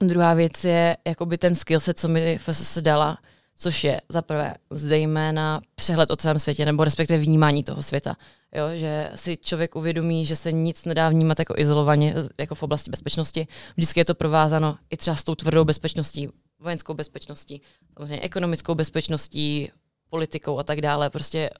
[0.00, 3.18] Druhá věc je jakoby ten skillset, co mi FSS dala,
[3.60, 8.16] což je za prvé zejména přehled o celém světě, nebo respektive vnímání toho světa.
[8.54, 12.90] Jo, že si člověk uvědomí, že se nic nedá vnímat jako izolovaně, jako v oblasti
[12.90, 13.46] bezpečnosti.
[13.76, 16.28] Vždycky je to provázano i třeba s tou tvrdou bezpečností,
[16.60, 17.62] vojenskou bezpečností,
[17.94, 19.70] samozřejmě ekonomickou bezpečností,
[20.10, 21.10] politikou a tak dále.
[21.10, 21.50] Prostě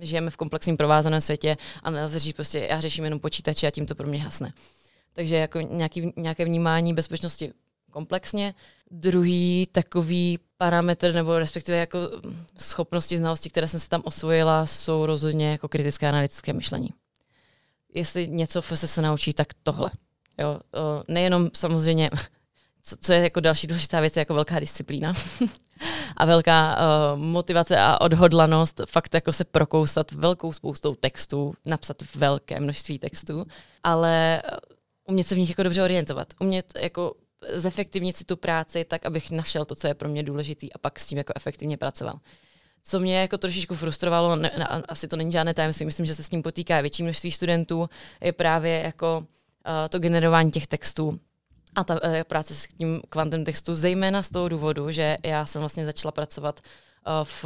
[0.00, 3.86] žijeme v komplexním provázaném světě a nelze říct prostě, já řeším jenom počítače a tím
[3.86, 4.52] to pro mě hasne.
[5.12, 7.52] Takže jako nějaký, nějaké vnímání bezpečnosti
[7.90, 8.54] komplexně.
[8.90, 11.98] Druhý takový parametr, nebo respektive jako
[12.58, 16.94] schopnosti, znalosti, které jsem si tam osvojila, jsou rozhodně jako kritické analytické myšlení.
[17.94, 19.90] Jestli něco se se naučí, tak tohle.
[20.38, 20.60] Jo,
[21.08, 22.10] nejenom samozřejmě,
[22.82, 25.14] co, co je jako další důležitá věc, je jako velká disciplína
[26.16, 32.60] a velká uh, motivace a odhodlanost fakt jako se prokousat velkou spoustou textů, napsat velké
[32.60, 33.44] množství textů,
[33.82, 34.42] ale
[35.08, 37.14] umět se v nich jako dobře orientovat, umět jako
[37.48, 41.00] zefektivnit si tu práci tak, abych našel to, co je pro mě důležitý a pak
[41.00, 42.20] s tím jako efektivně pracoval.
[42.84, 46.22] Co mě jako trošičku frustrovalo, ne, ne, asi to není žádné tajemství, myslím, že se
[46.22, 49.24] s tím potýká větší množství studentů, je právě jako uh,
[49.90, 51.20] to generování těch textů
[51.74, 55.60] a ta uh, práce s tím kvantem textu, zejména z toho důvodu, že já jsem
[55.60, 57.44] vlastně začala pracovat uh, v,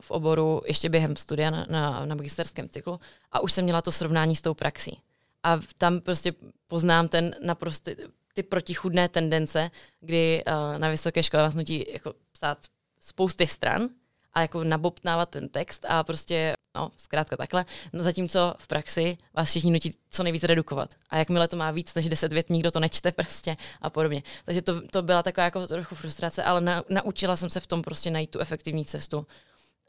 [0.00, 3.00] v oboru ještě během studia na, na, na magisterském cyklu
[3.32, 4.98] a už jsem měla to srovnání s tou praxí.
[5.42, 6.32] A tam prostě
[6.68, 7.90] poznám ten naprosto
[8.34, 12.58] ty protichudné tendence, kdy uh, na vysoké škole vás nutí jako psát
[13.00, 13.88] spousty stran
[14.32, 17.64] a jako nabobtnávat ten text a prostě, no, zkrátka takhle.
[17.92, 20.94] No, zatímco v praxi vás všichni nutí co nejvíc redukovat.
[21.10, 24.22] A jakmile to má víc než 10 vět, nikdo to nečte prostě a podobně.
[24.44, 27.82] Takže to, to byla taková jako trochu frustrace, ale na, naučila jsem se v tom
[27.82, 29.26] prostě najít tu efektivní cestu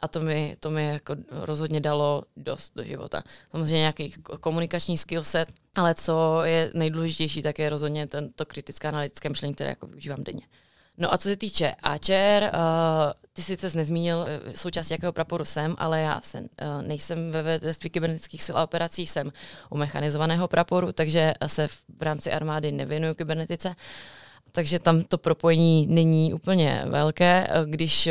[0.02, 3.24] a to mi, to mi jako rozhodně dalo dost do života.
[3.52, 9.54] Samozřejmě nějaký komunikační skillset, ale co je nejdůležitější, tak je rozhodně tento kritické analytické myšlení,
[9.54, 10.44] které jako využívám denně.
[10.98, 12.50] No a co se týče AČR, uh,
[13.34, 17.58] ty sice jsi nezmínil, uh, součástí jakého praporu jsem, ale já jsem, uh, nejsem ve
[17.58, 19.32] vedství kybernetických sil a operací, jsem
[19.70, 23.76] u mechanizovaného praporu, takže se v, v rámci armády nevěnuju kybernetice.
[24.52, 27.48] Takže tam to propojení není úplně velké.
[27.66, 28.10] Když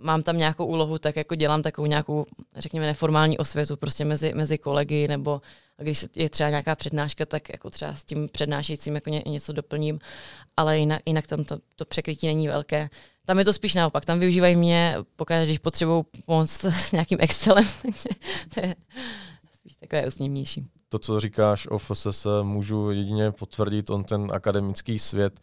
[0.00, 4.58] mám tam nějakou úlohu, tak jako dělám takovou nějakou, řekněme, neformální osvětu prostě mezi, mezi
[4.58, 5.42] kolegy, nebo
[5.76, 9.98] když je třeba nějaká přednáška, tak jako třeba s tím přednášejícím jako ně, něco doplním,
[10.56, 12.88] ale jinak, jinak tam to, to překrytí není velké.
[13.24, 17.64] Tam je to spíš naopak, tam využívají mě, pokud když potřebují pomoct s nějakým Excelem,
[17.82, 18.08] takže
[18.54, 18.76] to je
[19.58, 20.66] spíš takové usměvnější.
[20.88, 25.40] To, co říkáš o FSS, můžu jedině potvrdit, on ten akademický svět,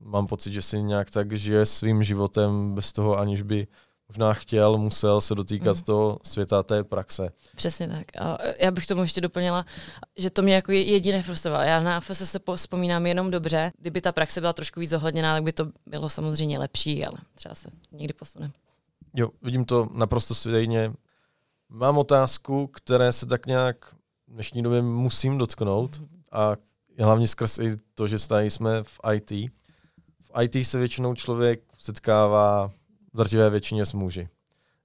[0.00, 3.66] mám pocit, že si nějak tak žije svým životem bez toho, aniž by
[4.10, 5.82] možná chtěl, musel se dotýkat mm.
[5.82, 7.32] toho světa té praxe.
[7.56, 8.16] Přesně tak.
[8.18, 9.66] A já bych tomu ještě doplnila,
[10.16, 11.64] že to mě jako jediné frustrovalo.
[11.64, 13.72] Já na FS se vzpomínám jenom dobře.
[13.78, 17.54] Kdyby ta praxe byla trošku víc zohledněná, tak by to bylo samozřejmě lepší, ale třeba
[17.54, 18.52] se někdy posune.
[19.14, 20.92] Jo, vidím to naprosto stejně.
[21.68, 23.94] Mám otázku, které se tak nějak
[24.28, 26.56] v dnešní době musím dotknout a
[26.98, 29.30] hlavně skrz i to, že tady jsme v IT.
[30.20, 32.70] V IT se většinou člověk setkává
[33.14, 34.28] drtivé většině s muži.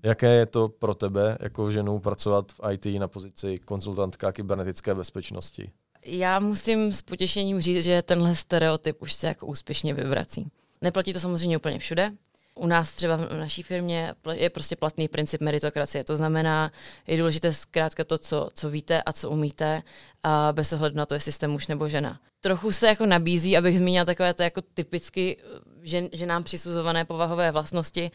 [0.04, 5.72] Jaké je to pro tebe jako ženu pracovat v IT na pozici konzultantka kybernetické bezpečnosti?
[6.06, 10.52] Já musím s potěšením říct, že tenhle stereotyp už se jako úspěšně vyvrací.
[10.82, 12.12] Neplatí to samozřejmě úplně všude,
[12.56, 16.04] u nás třeba v naší firmě je prostě platný princip meritokracie.
[16.04, 16.72] To znamená,
[17.08, 19.84] je důležité zkrátka to, co, co víte a co umíte,
[20.24, 22.20] a bez ohledu na to, jestli jste muž nebo žena.
[22.42, 25.38] Trochu se jako nabízí, abych zmínila takové to jako typicky
[25.82, 28.12] žen, ženám přisuzované povahové vlastnosti,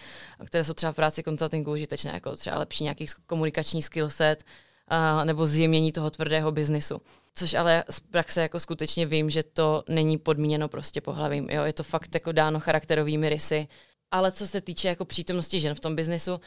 [0.47, 4.45] které jsou třeba v práci konzultingu užitečné, jako třeba lepší nějaký komunikační skillset,
[4.89, 7.01] a, nebo zjemnění toho tvrdého biznisu.
[7.35, 11.49] Což ale z praxe jako skutečně vím, že to není podmíněno prostě pohlavím.
[11.51, 11.65] Jo?
[11.65, 13.69] Je to fakt jako dáno charakterovými rysy
[14.11, 16.41] ale co se týče jako přítomnosti žen v tom biznesu,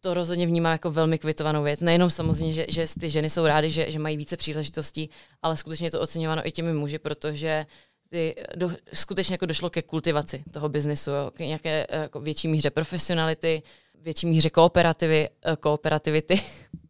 [0.00, 1.80] to rozhodně vnímám jako velmi kvitovanou věc.
[1.80, 5.10] Nejenom samozřejmě, že, že ty ženy jsou rády, že, že mají více příležitostí,
[5.42, 7.66] ale skutečně je to oceňováno i těmi muži, protože
[8.08, 12.70] ty, do, skutečně jako došlo ke kultivaci toho biznesu, jo, k nějaké jako větší míře
[12.70, 13.62] profesionality,
[13.94, 16.40] větší míře kooperativy, eh, kooperativity,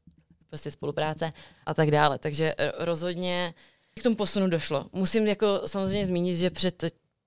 [0.48, 1.32] prostě spolupráce
[1.66, 2.18] a tak dále.
[2.18, 3.54] Takže eh, rozhodně
[4.00, 4.86] k tomu posunu došlo.
[4.92, 6.84] Musím jako samozřejmě zmínit, že před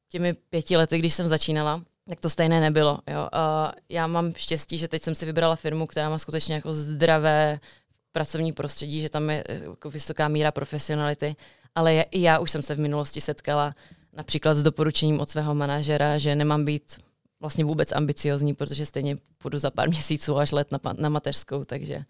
[0.08, 3.00] těmi pěti lety, když jsem začínala, tak to stejné nebylo.
[3.08, 3.30] Jo.
[3.34, 7.60] Uh, já mám štěstí, že teď jsem si vybrala firmu, která má skutečně jako zdravé
[8.12, 11.36] pracovní prostředí, že tam je eh, jako vysoká míra profesionality,
[11.76, 13.76] ale je, i já už jsem se v minulosti setkala
[14.14, 16.98] například s doporučením od svého manažera, že nemám být
[17.40, 22.04] vlastně vůbec ambiciozní, protože stejně půjdu za pár měsíců až let na, na mateřskou, takže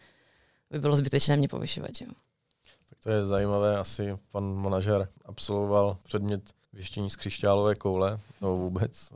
[0.72, 1.92] by bylo zbytečné mě povyšovat.
[2.02, 2.08] Jo.
[2.90, 6.42] Tak to je zajímavé, asi pan manažer absolvoval předmět
[6.74, 9.14] věštění z křišťálové koule, no vůbec,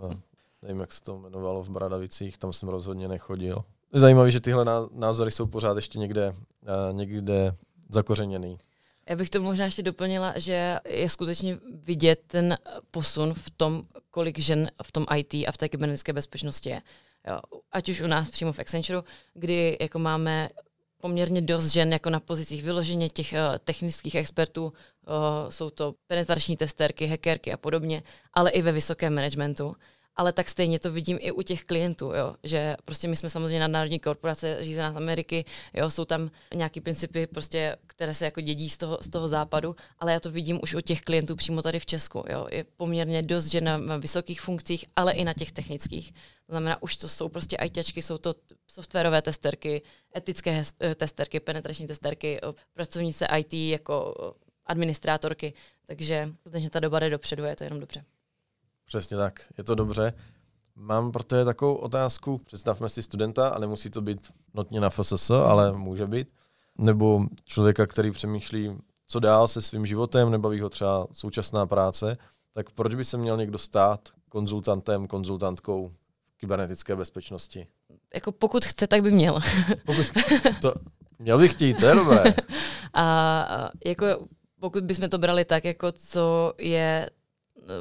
[0.66, 3.64] nevím, jak se to jmenovalo v Bradavicích, tam jsem rozhodně nechodil.
[3.94, 7.56] Zajímavé, že tyhle názory jsou pořád ještě někde, uh, někde
[7.90, 8.58] zakořeněný.
[9.10, 12.58] Já bych to možná ještě doplnila, že je skutečně vidět ten
[12.92, 16.82] posun v tom, kolik žen v tom IT a v té kybernetické bezpečnosti je.
[17.28, 17.40] Jo,
[17.72, 19.02] ať už u nás přímo v Accenture,
[19.34, 20.50] kdy jako máme
[21.02, 24.74] poměrně dost žen jako na pozicích vyloženě těch uh, technických expertů, uh,
[25.50, 29.76] jsou to penetrační testerky, hackerky a podobně, ale i ve vysokém managementu
[30.16, 33.60] ale tak stejně to vidím i u těch klientů, jo, že prostě my jsme samozřejmě
[33.60, 38.70] nadnárodní korporace řízená z Ameriky, jo, jsou tam nějaký principy, prostě, které se jako dědí
[38.70, 41.80] z toho, z toho západu, ale já to vidím už u těch klientů přímo tady
[41.80, 46.12] v Česku, jo, je poměrně dost, že na, vysokých funkcích, ale i na těch technických.
[46.46, 48.34] To znamená, už to jsou prostě ITčky, jsou to
[48.68, 49.82] softwarové testerky,
[50.18, 52.40] etické eh, testerky, penetrační testerky,
[52.74, 54.14] pracovnice IT jako
[54.66, 55.54] administrátorky,
[55.86, 58.04] takže skutečně ta doba jde dopředu je to jenom dobře.
[58.86, 60.14] Přesně tak, je to dobře.
[60.76, 62.38] Mám pro tebe takovou otázku.
[62.38, 66.28] Představme si studenta, a nemusí to být notně na FSS, ale může být.
[66.78, 72.18] Nebo člověka, který přemýšlí, co dál se svým životem, nebaví ho třeba současná práce,
[72.54, 75.92] tak proč by se měl někdo stát konzultantem, konzultantkou
[76.38, 77.68] kybernetické bezpečnosti?
[78.14, 79.40] Jako pokud chce, tak by měl.
[79.86, 80.06] pokud
[80.62, 80.74] to,
[81.20, 82.24] měl bych chtít, to je dobré.
[82.94, 84.06] A jako
[84.60, 87.10] pokud bychom to brali tak, jako co je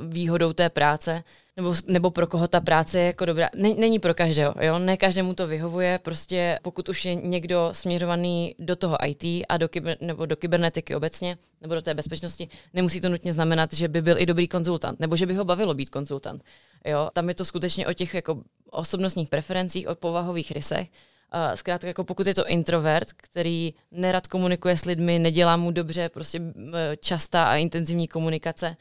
[0.08, 1.24] výhodou té práce,
[1.56, 3.48] nebo, nebo pro koho ta práce je jako dobrá.
[3.54, 4.78] Není pro každého, jo?
[4.78, 9.68] ne každému to vyhovuje, prostě pokud už je někdo směřovaný do toho IT a do,
[9.68, 14.02] kyber, nebo do kybernetiky obecně, nebo do té bezpečnosti, nemusí to nutně znamenat, že by
[14.02, 16.44] byl i dobrý konzultant, nebo že by ho bavilo být konzultant.
[16.84, 17.10] Jo?
[17.12, 20.88] Tam je to skutečně o těch jako osobnostních preferencích, o povahových rysech,
[21.54, 26.40] zkrátka, jako pokud je to introvert, který nerad komunikuje s lidmi, nedělá mu dobře prostě
[27.00, 28.76] častá a intenzivní komunikace,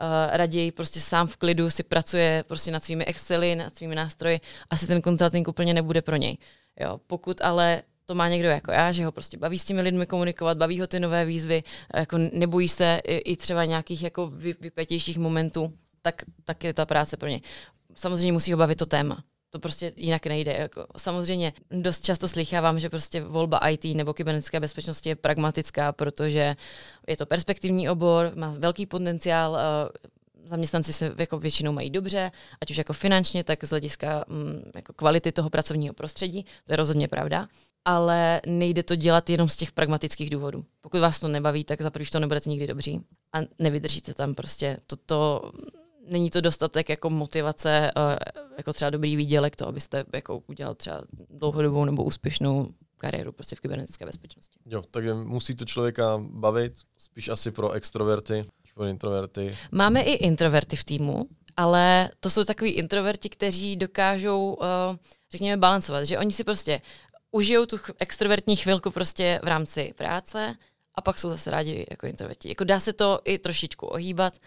[0.00, 4.40] uh, raději prostě sám v klidu si pracuje prostě nad svými Excely, nad svými nástroji,
[4.70, 6.38] asi ten konzulting úplně nebude pro něj.
[6.80, 10.06] Jo, pokud ale to má někdo jako já, že ho prostě baví s těmi lidmi
[10.06, 11.62] komunikovat, baví ho ty nové výzvy,
[11.96, 16.86] jako nebojí se i, i třeba nějakých jako vy, vypetějších momentů, tak, tak je ta
[16.86, 17.40] práce pro něj.
[17.94, 19.24] Samozřejmě musí ho bavit to téma.
[19.50, 20.52] To prostě jinak nejde.
[20.52, 26.56] Jako, samozřejmě dost často slychávám, že prostě volba IT nebo kybernetické bezpečnosti je pragmatická, protože
[27.08, 29.58] je to perspektivní obor, má velký potenciál, uh,
[30.48, 32.30] zaměstnanci se jako většinou mají dobře,
[32.60, 36.76] ať už jako finančně, tak z hlediska um, jako kvality toho pracovního prostředí, to je
[36.76, 37.48] rozhodně pravda,
[37.84, 40.64] ale nejde to dělat jenom z těch pragmatických důvodů.
[40.80, 43.00] Pokud vás to nebaví, tak za to nebudete nikdy dobří
[43.32, 44.76] a nevydržíte tam prostě.
[44.86, 45.50] Toto
[46.08, 48.18] není to dostatek jako motivace, eh,
[48.58, 53.60] jako třeba dobrý výdělek, to, abyste jako udělal třeba dlouhodobou nebo úspěšnou kariéru prostě v
[53.60, 54.58] kybernetické bezpečnosti.
[54.66, 58.44] Jo, takže musí to člověka bavit, spíš asi pro extroverty,
[58.74, 59.56] pro introverty.
[59.72, 64.66] Máme i introverty v týmu, ale to jsou takový introverti, kteří dokážou, uh,
[65.30, 66.80] řekněme, balancovat, že oni si prostě
[67.30, 70.54] užijou tu extrovertní chvilku prostě v rámci práce
[70.94, 72.48] a pak jsou zase rádi jako introverti.
[72.48, 74.38] Jako dá se to i trošičku ohýbat,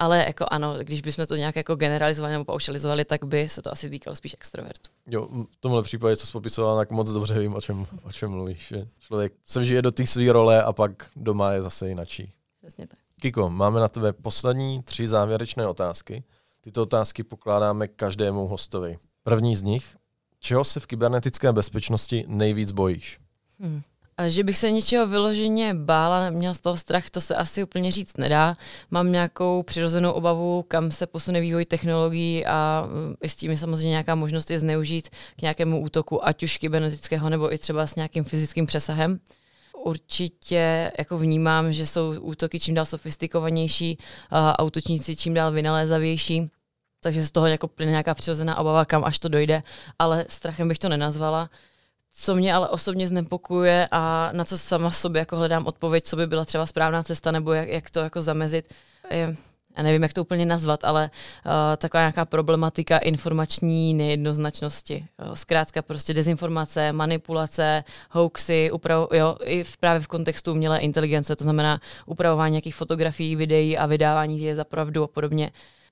[0.00, 3.72] Ale jako ano, když bychom to nějak jako generalizovali nebo paušalizovali, tak by se to
[3.72, 4.90] asi týkalo spíš extrovertů.
[5.06, 8.30] Jo, v tomhle případě, co jsi popisoval, tak moc dobře vím, o čem, o čem
[8.30, 8.68] mluvíš.
[8.68, 12.32] Že člověk se vžije do té své role a pak doma je zase jinačí.
[12.60, 12.98] Přesně tak.
[13.20, 16.24] Kiko, máme na tebe poslední tři závěrečné otázky.
[16.60, 18.98] Tyto otázky pokládáme každému hostovi.
[19.22, 19.96] První z nich,
[20.38, 23.20] čeho se v kybernetické bezpečnosti nejvíc bojíš?
[23.60, 23.82] Hmm.
[24.26, 28.16] Že bych se něčeho vyloženě bála, měla z toho strach, to se asi úplně říct
[28.16, 28.56] nedá.
[28.90, 33.56] Mám nějakou přirozenou obavu, kam se posune vývoj technologií a mm, i s tím je
[33.56, 37.96] samozřejmě nějaká možnost je zneužít k nějakému útoku, ať už kybernetického nebo i třeba s
[37.96, 39.20] nějakým fyzickým přesahem.
[39.84, 43.98] Určitě jako vnímám, že jsou útoky čím dál sofistikovanější,
[44.30, 46.50] a autočníci čím dál vynalézavější,
[47.02, 49.62] takže z toho jako plyne nějaká přirozená obava, kam až to dojde,
[49.98, 51.50] ale strachem bych to nenazvala.
[52.22, 56.26] Co mě ale osobně znepokuje a na co sama sobě jako hledám odpověď, co by
[56.26, 58.74] byla třeba správná cesta nebo jak, jak to jako zamezit,
[59.10, 59.36] je,
[59.76, 61.10] já nevím, jak to úplně nazvat, ale
[61.46, 65.06] uh, taková nějaká problematika informační nejednoznačnosti.
[65.24, 65.36] Jo.
[65.36, 71.44] Zkrátka prostě dezinformace, manipulace, hoaxy, uprav, jo, i v, právě v kontextu umělé inteligence, to
[71.44, 75.50] znamená upravování nějakých fotografií, videí a vydávání je za pravdu a podobně.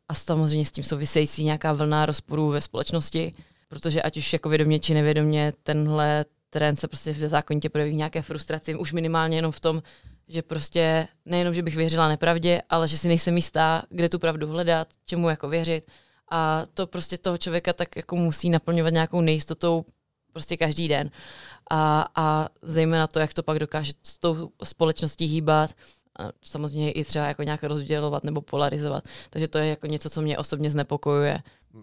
[0.08, 3.34] A samozřejmě s tím související nějaká vlna rozporů ve společnosti
[3.68, 8.22] protože ať už jako vědomě či nevědomě tenhle trend se prostě v zákonitě projeví nějaké
[8.22, 9.82] frustraci, už minimálně jenom v tom,
[10.28, 14.48] že prostě nejenom, že bych věřila nepravdě, ale že si nejsem jistá, kde tu pravdu
[14.48, 15.86] hledat, čemu jako věřit.
[16.30, 19.84] A to prostě toho člověka tak jako musí naplňovat nějakou nejistotou
[20.32, 21.10] prostě každý den.
[21.70, 25.70] A, a zejména to, jak to pak dokáže s tou společností hýbat,
[26.18, 29.04] a samozřejmě i třeba jako nějak rozdělovat nebo polarizovat.
[29.30, 31.38] Takže to je jako něco, co mě osobně znepokojuje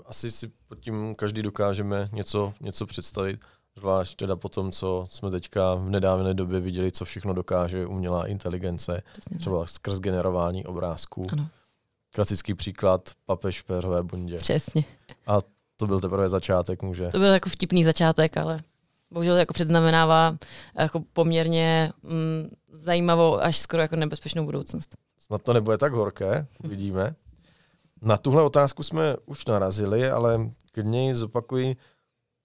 [0.06, 3.40] asi si pod tím každý dokážeme něco, něco představit.
[3.78, 8.28] Zvlášť teda po tom, co jsme teďka v nedávné době viděli, co všechno dokáže umělá
[8.28, 9.70] inteligence, Přesně třeba tak.
[9.70, 11.28] skrz generování obrázků.
[11.32, 11.48] Ano.
[12.14, 14.38] Klasický příklad papež v péřové bundě.
[14.38, 14.84] Přesně.
[15.28, 15.40] A
[15.78, 17.10] to byl teprve začátek, může.
[17.10, 18.60] To byl jako vtipný začátek, ale
[19.12, 20.38] bohužel jako předznamenává
[20.80, 24.96] jako poměrně mm, zajímavou až skoro jako nebezpečnou budoucnost.
[25.18, 27.16] Snad to nebude tak horké, uvidíme.
[28.06, 30.40] Na tuhle otázku jsme už narazili, ale
[30.72, 31.76] klidně zopakuji.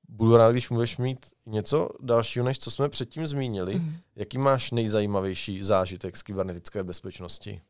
[0.08, 3.74] Budu rád, když můžeš mít něco dalšího, než co jsme předtím zmínili.
[3.74, 3.96] Mm.
[4.16, 7.61] Jaký máš nejzajímavější zážitek z kybernetické bezpečnosti?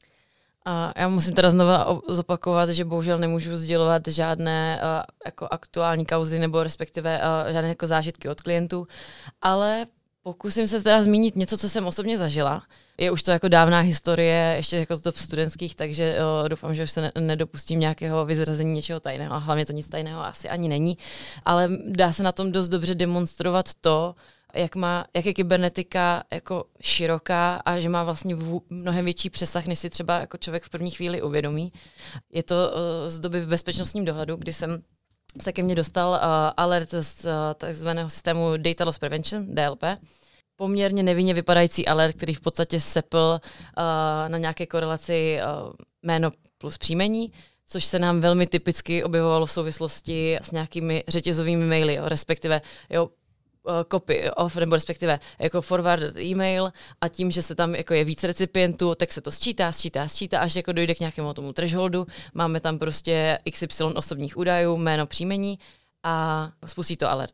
[0.64, 6.38] A já musím teda znova zopakovat, že bohužel nemůžu sdělovat žádné uh, jako aktuální kauzy
[6.38, 8.86] nebo respektive uh, žádné jako zážitky od klientů,
[9.43, 9.86] ale
[10.22, 12.62] pokusím se teda zmínit něco, co jsem osobně zažila
[13.01, 16.83] je už to jako dávná historie, ještě jako z dob studentských, takže jo, doufám, že
[16.83, 20.69] už se ne, nedopustím nějakého vyzrazení něčeho tajného a hlavně to nic tajného asi ani
[20.69, 20.99] není,
[21.45, 24.15] ale dá se na tom dost dobře demonstrovat to,
[24.55, 29.67] jak, má, jak je kybernetika jako široká a že má vlastně v, mnohem větší přesah,
[29.67, 31.73] než si třeba jako člověk v první chvíli uvědomí.
[32.33, 34.83] Je to uh, z doby v bezpečnostním dohledu, kdy jsem
[35.41, 36.19] se ke mně dostal uh,
[36.57, 39.83] alert z uh, takzvaného systému Data Loss Prevention, DLP,
[40.61, 43.83] poměrně nevinně vypadající alert, který v podstatě sepl uh,
[44.29, 47.33] na nějaké korelaci uh, jméno plus příjmení,
[47.67, 53.11] což se nám velmi typicky objevovalo v souvislosti s nějakými řetězovými maily, jo, respektive jo,
[53.91, 58.25] copy off, nebo respektive jako forward e-mail a tím, že se tam jako je víc
[58.25, 62.07] recipientů, tak se to sčítá, sčítá, sčítá, až jako dojde k nějakému tomu thresholdu.
[62.35, 65.59] Máme tam prostě XY osobních údajů, jméno, příjmení
[66.03, 67.33] a spustí to alert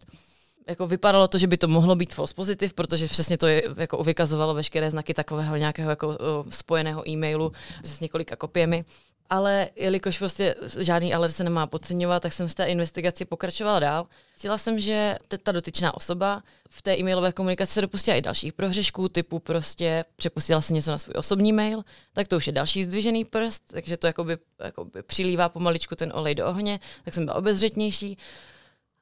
[0.68, 4.02] jako vypadalo to, že by to mohlo být false positive, protože přesně to je, jako
[4.02, 6.14] vykazovalo veškeré znaky takového nějakého jako uh,
[6.50, 7.52] spojeného e-mailu
[7.84, 8.84] s několika kopiemi.
[9.30, 14.06] Ale jelikož prostě žádný alert se nemá podceňovat, tak jsem v té investigaci pokračovala dál.
[14.36, 19.08] Cítila jsem, že ta dotyčná osoba v té e-mailové komunikaci se dopustila i dalších prohřešků,
[19.08, 23.24] typu prostě přepustila si něco na svůj osobní mail, tak to už je další zdvižený
[23.24, 28.18] prst, takže to jakoby, jakoby přilívá pomaličku ten olej do ohně, tak jsem byla obezřetnější.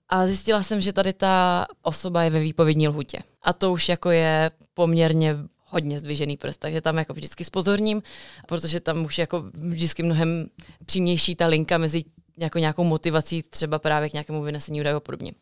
[0.08, 3.18] A zjistila jsem, že tady ta osoba je ve výpovědní lhutě.
[3.42, 5.36] A to už jako je poměrně
[5.66, 8.02] hodně zdvižený prst, takže tam jako vždycky spozorním,
[8.48, 10.46] protože tam už jako vždycky mnohem
[10.86, 12.04] přímější ta linka mezi
[12.36, 15.32] nějakou, nějakou motivací třeba právě k nějakému vynesení údajů a podobně.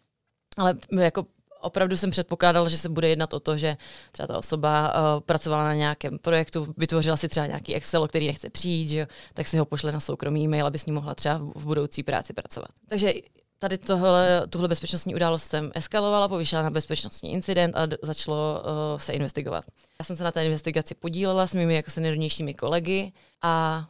[0.57, 1.27] Ale jako
[1.61, 3.77] opravdu jsem předpokládala, že se bude jednat o to, že
[4.13, 8.27] třeba ta osoba uh, pracovala na nějakém projektu, vytvořila si třeba nějaký Excel, o který
[8.27, 11.15] nechce přijít, že jo, tak si ho pošle na soukromý e-mail, aby s ním mohla
[11.15, 12.69] třeba v budoucí práci pracovat.
[12.89, 13.13] Takže
[13.63, 19.13] tady tohle, tuhle bezpečnostní událost jsem eskalovala, povýšila na bezpečnostní incident a začalo uh, se
[19.13, 19.65] investigovat.
[19.99, 23.85] Já jsem se na té investigaci podílela s mými jako seniornějšími kolegy a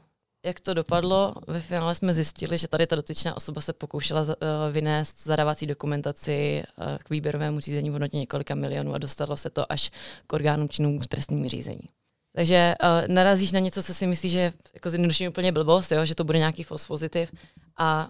[0.44, 4.26] jak to dopadlo, ve finále jsme zjistili, že tady ta dotyčná osoba se pokoušela uh,
[4.72, 9.72] vynést zadávací dokumentaci uh, k výběrovému řízení v hodnotě několika milionů a dostalo se to
[9.72, 9.90] až
[10.26, 11.88] k orgánům činným v trestním řízení.
[12.36, 12.74] Takže
[13.06, 16.04] narazíš na něco, co si myslíš, že je jako zjednodušení úplně blbost, jo?
[16.04, 17.32] že to bude nějaký false pozitiv
[17.78, 18.08] a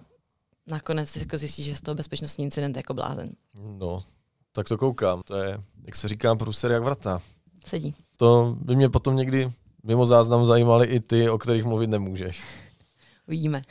[0.67, 3.29] nakonec jako zjistíš, že z toho bezpečnostní incident jako blázen.
[3.77, 4.03] No,
[4.51, 5.21] tak to koukám.
[5.25, 7.21] To je, jak se říká, průser jak vrata.
[7.65, 7.95] Sedí.
[8.17, 9.51] To by mě potom někdy
[9.83, 12.43] mimo záznam zajímaly i ty, o kterých mluvit nemůžeš.
[13.27, 13.61] Uvidíme.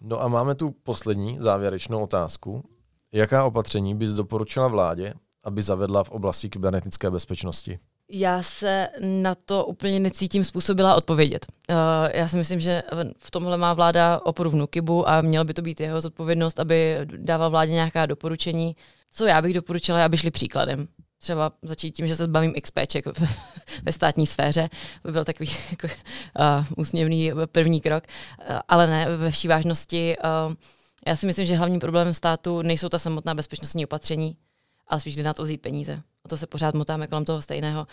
[0.00, 2.64] No a máme tu poslední závěrečnou otázku.
[3.12, 5.14] Jaká opatření bys doporučila vládě,
[5.44, 7.78] aby zavedla v oblasti kybernetické bezpečnosti?
[8.14, 11.46] Já se na to úplně necítím způsobila odpovědět.
[11.70, 11.76] Uh,
[12.12, 12.82] já si myslím, že
[13.18, 16.98] v tomhle má vláda oporu v Nukibu a měla by to být jeho zodpovědnost, aby
[17.04, 18.76] dával vládě nějaká doporučení.
[19.12, 20.88] Co já bych doporučila, aby šli příkladem.
[21.18, 23.04] Třeba začít tím, že se zbavím XPček
[23.82, 24.68] ve státní sféře,
[25.04, 28.04] by byl takový jako, uh, úsměvný první krok,
[28.50, 30.16] uh, ale ne, ve vší vážnosti.
[30.48, 30.54] Uh,
[31.06, 34.36] já si myslím, že hlavním problémem státu nejsou ta samotná bezpečnostní opatření,
[34.88, 36.02] ale spíš jde na to vzít peníze.
[36.32, 37.86] To se pořád motáme kolem toho stejného.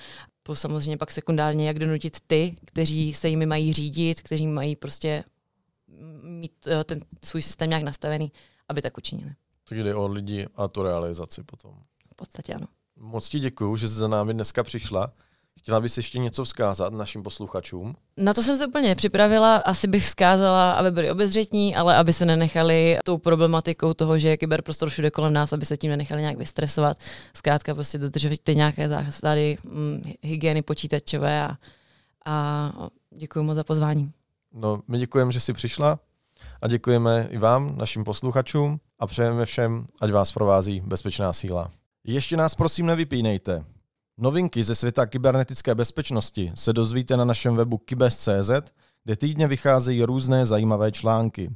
[0.44, 5.24] Plus samozřejmě pak sekundárně, jak donutit ty, kteří se jimi mají řídit, kteří mají prostě
[6.22, 8.32] mít uh, ten svůj systém nějak nastavený,
[8.70, 9.32] aby tak učinili.
[9.64, 11.76] Tak jde o lidi a tu realizaci potom.
[12.14, 12.68] V podstatě ano.
[12.96, 15.12] Moc ti děkuji, že jsi za námi dneska přišla.
[15.60, 17.96] Chtěla bys ještě něco vzkázat našim posluchačům?
[18.18, 19.56] Na to jsem se úplně připravila.
[19.56, 24.38] Asi bych vzkázala, aby byli obezřetní, ale aby se nenechali tou problematikou toho, že je
[24.38, 26.98] kyberprostor všude kolem nás, aby se tím nenechali nějak vystresovat.
[27.34, 31.58] Zkrátka prostě dodržovat ty nějaké zásady hm, hygieny počítačové a,
[32.26, 32.72] a
[33.18, 34.12] děkuji moc za pozvání.
[34.54, 36.00] No, my děkujeme, že jsi přišla
[36.62, 41.72] a děkujeme i vám, našim posluchačům a přejeme všem, ať vás provází bezpečná síla.
[42.04, 43.66] Ještě nás prosím nevypínejte.
[44.22, 48.52] Novinky ze světa kybernetické bezpečnosti se dozvíte na našem webu kybes.cz,
[49.04, 51.50] kde týdně vycházejí různé zajímavé články.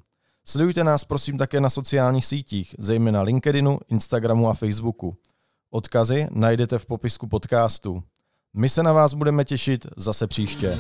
[0.46, 5.18] Sledujte nás prosím také na sociálních sítích, zejména LinkedInu, Instagramu a Facebooku.
[5.70, 8.04] Odkazy najdete v popisku podcastu.
[8.54, 10.78] My se na vás budeme těšit zase příště.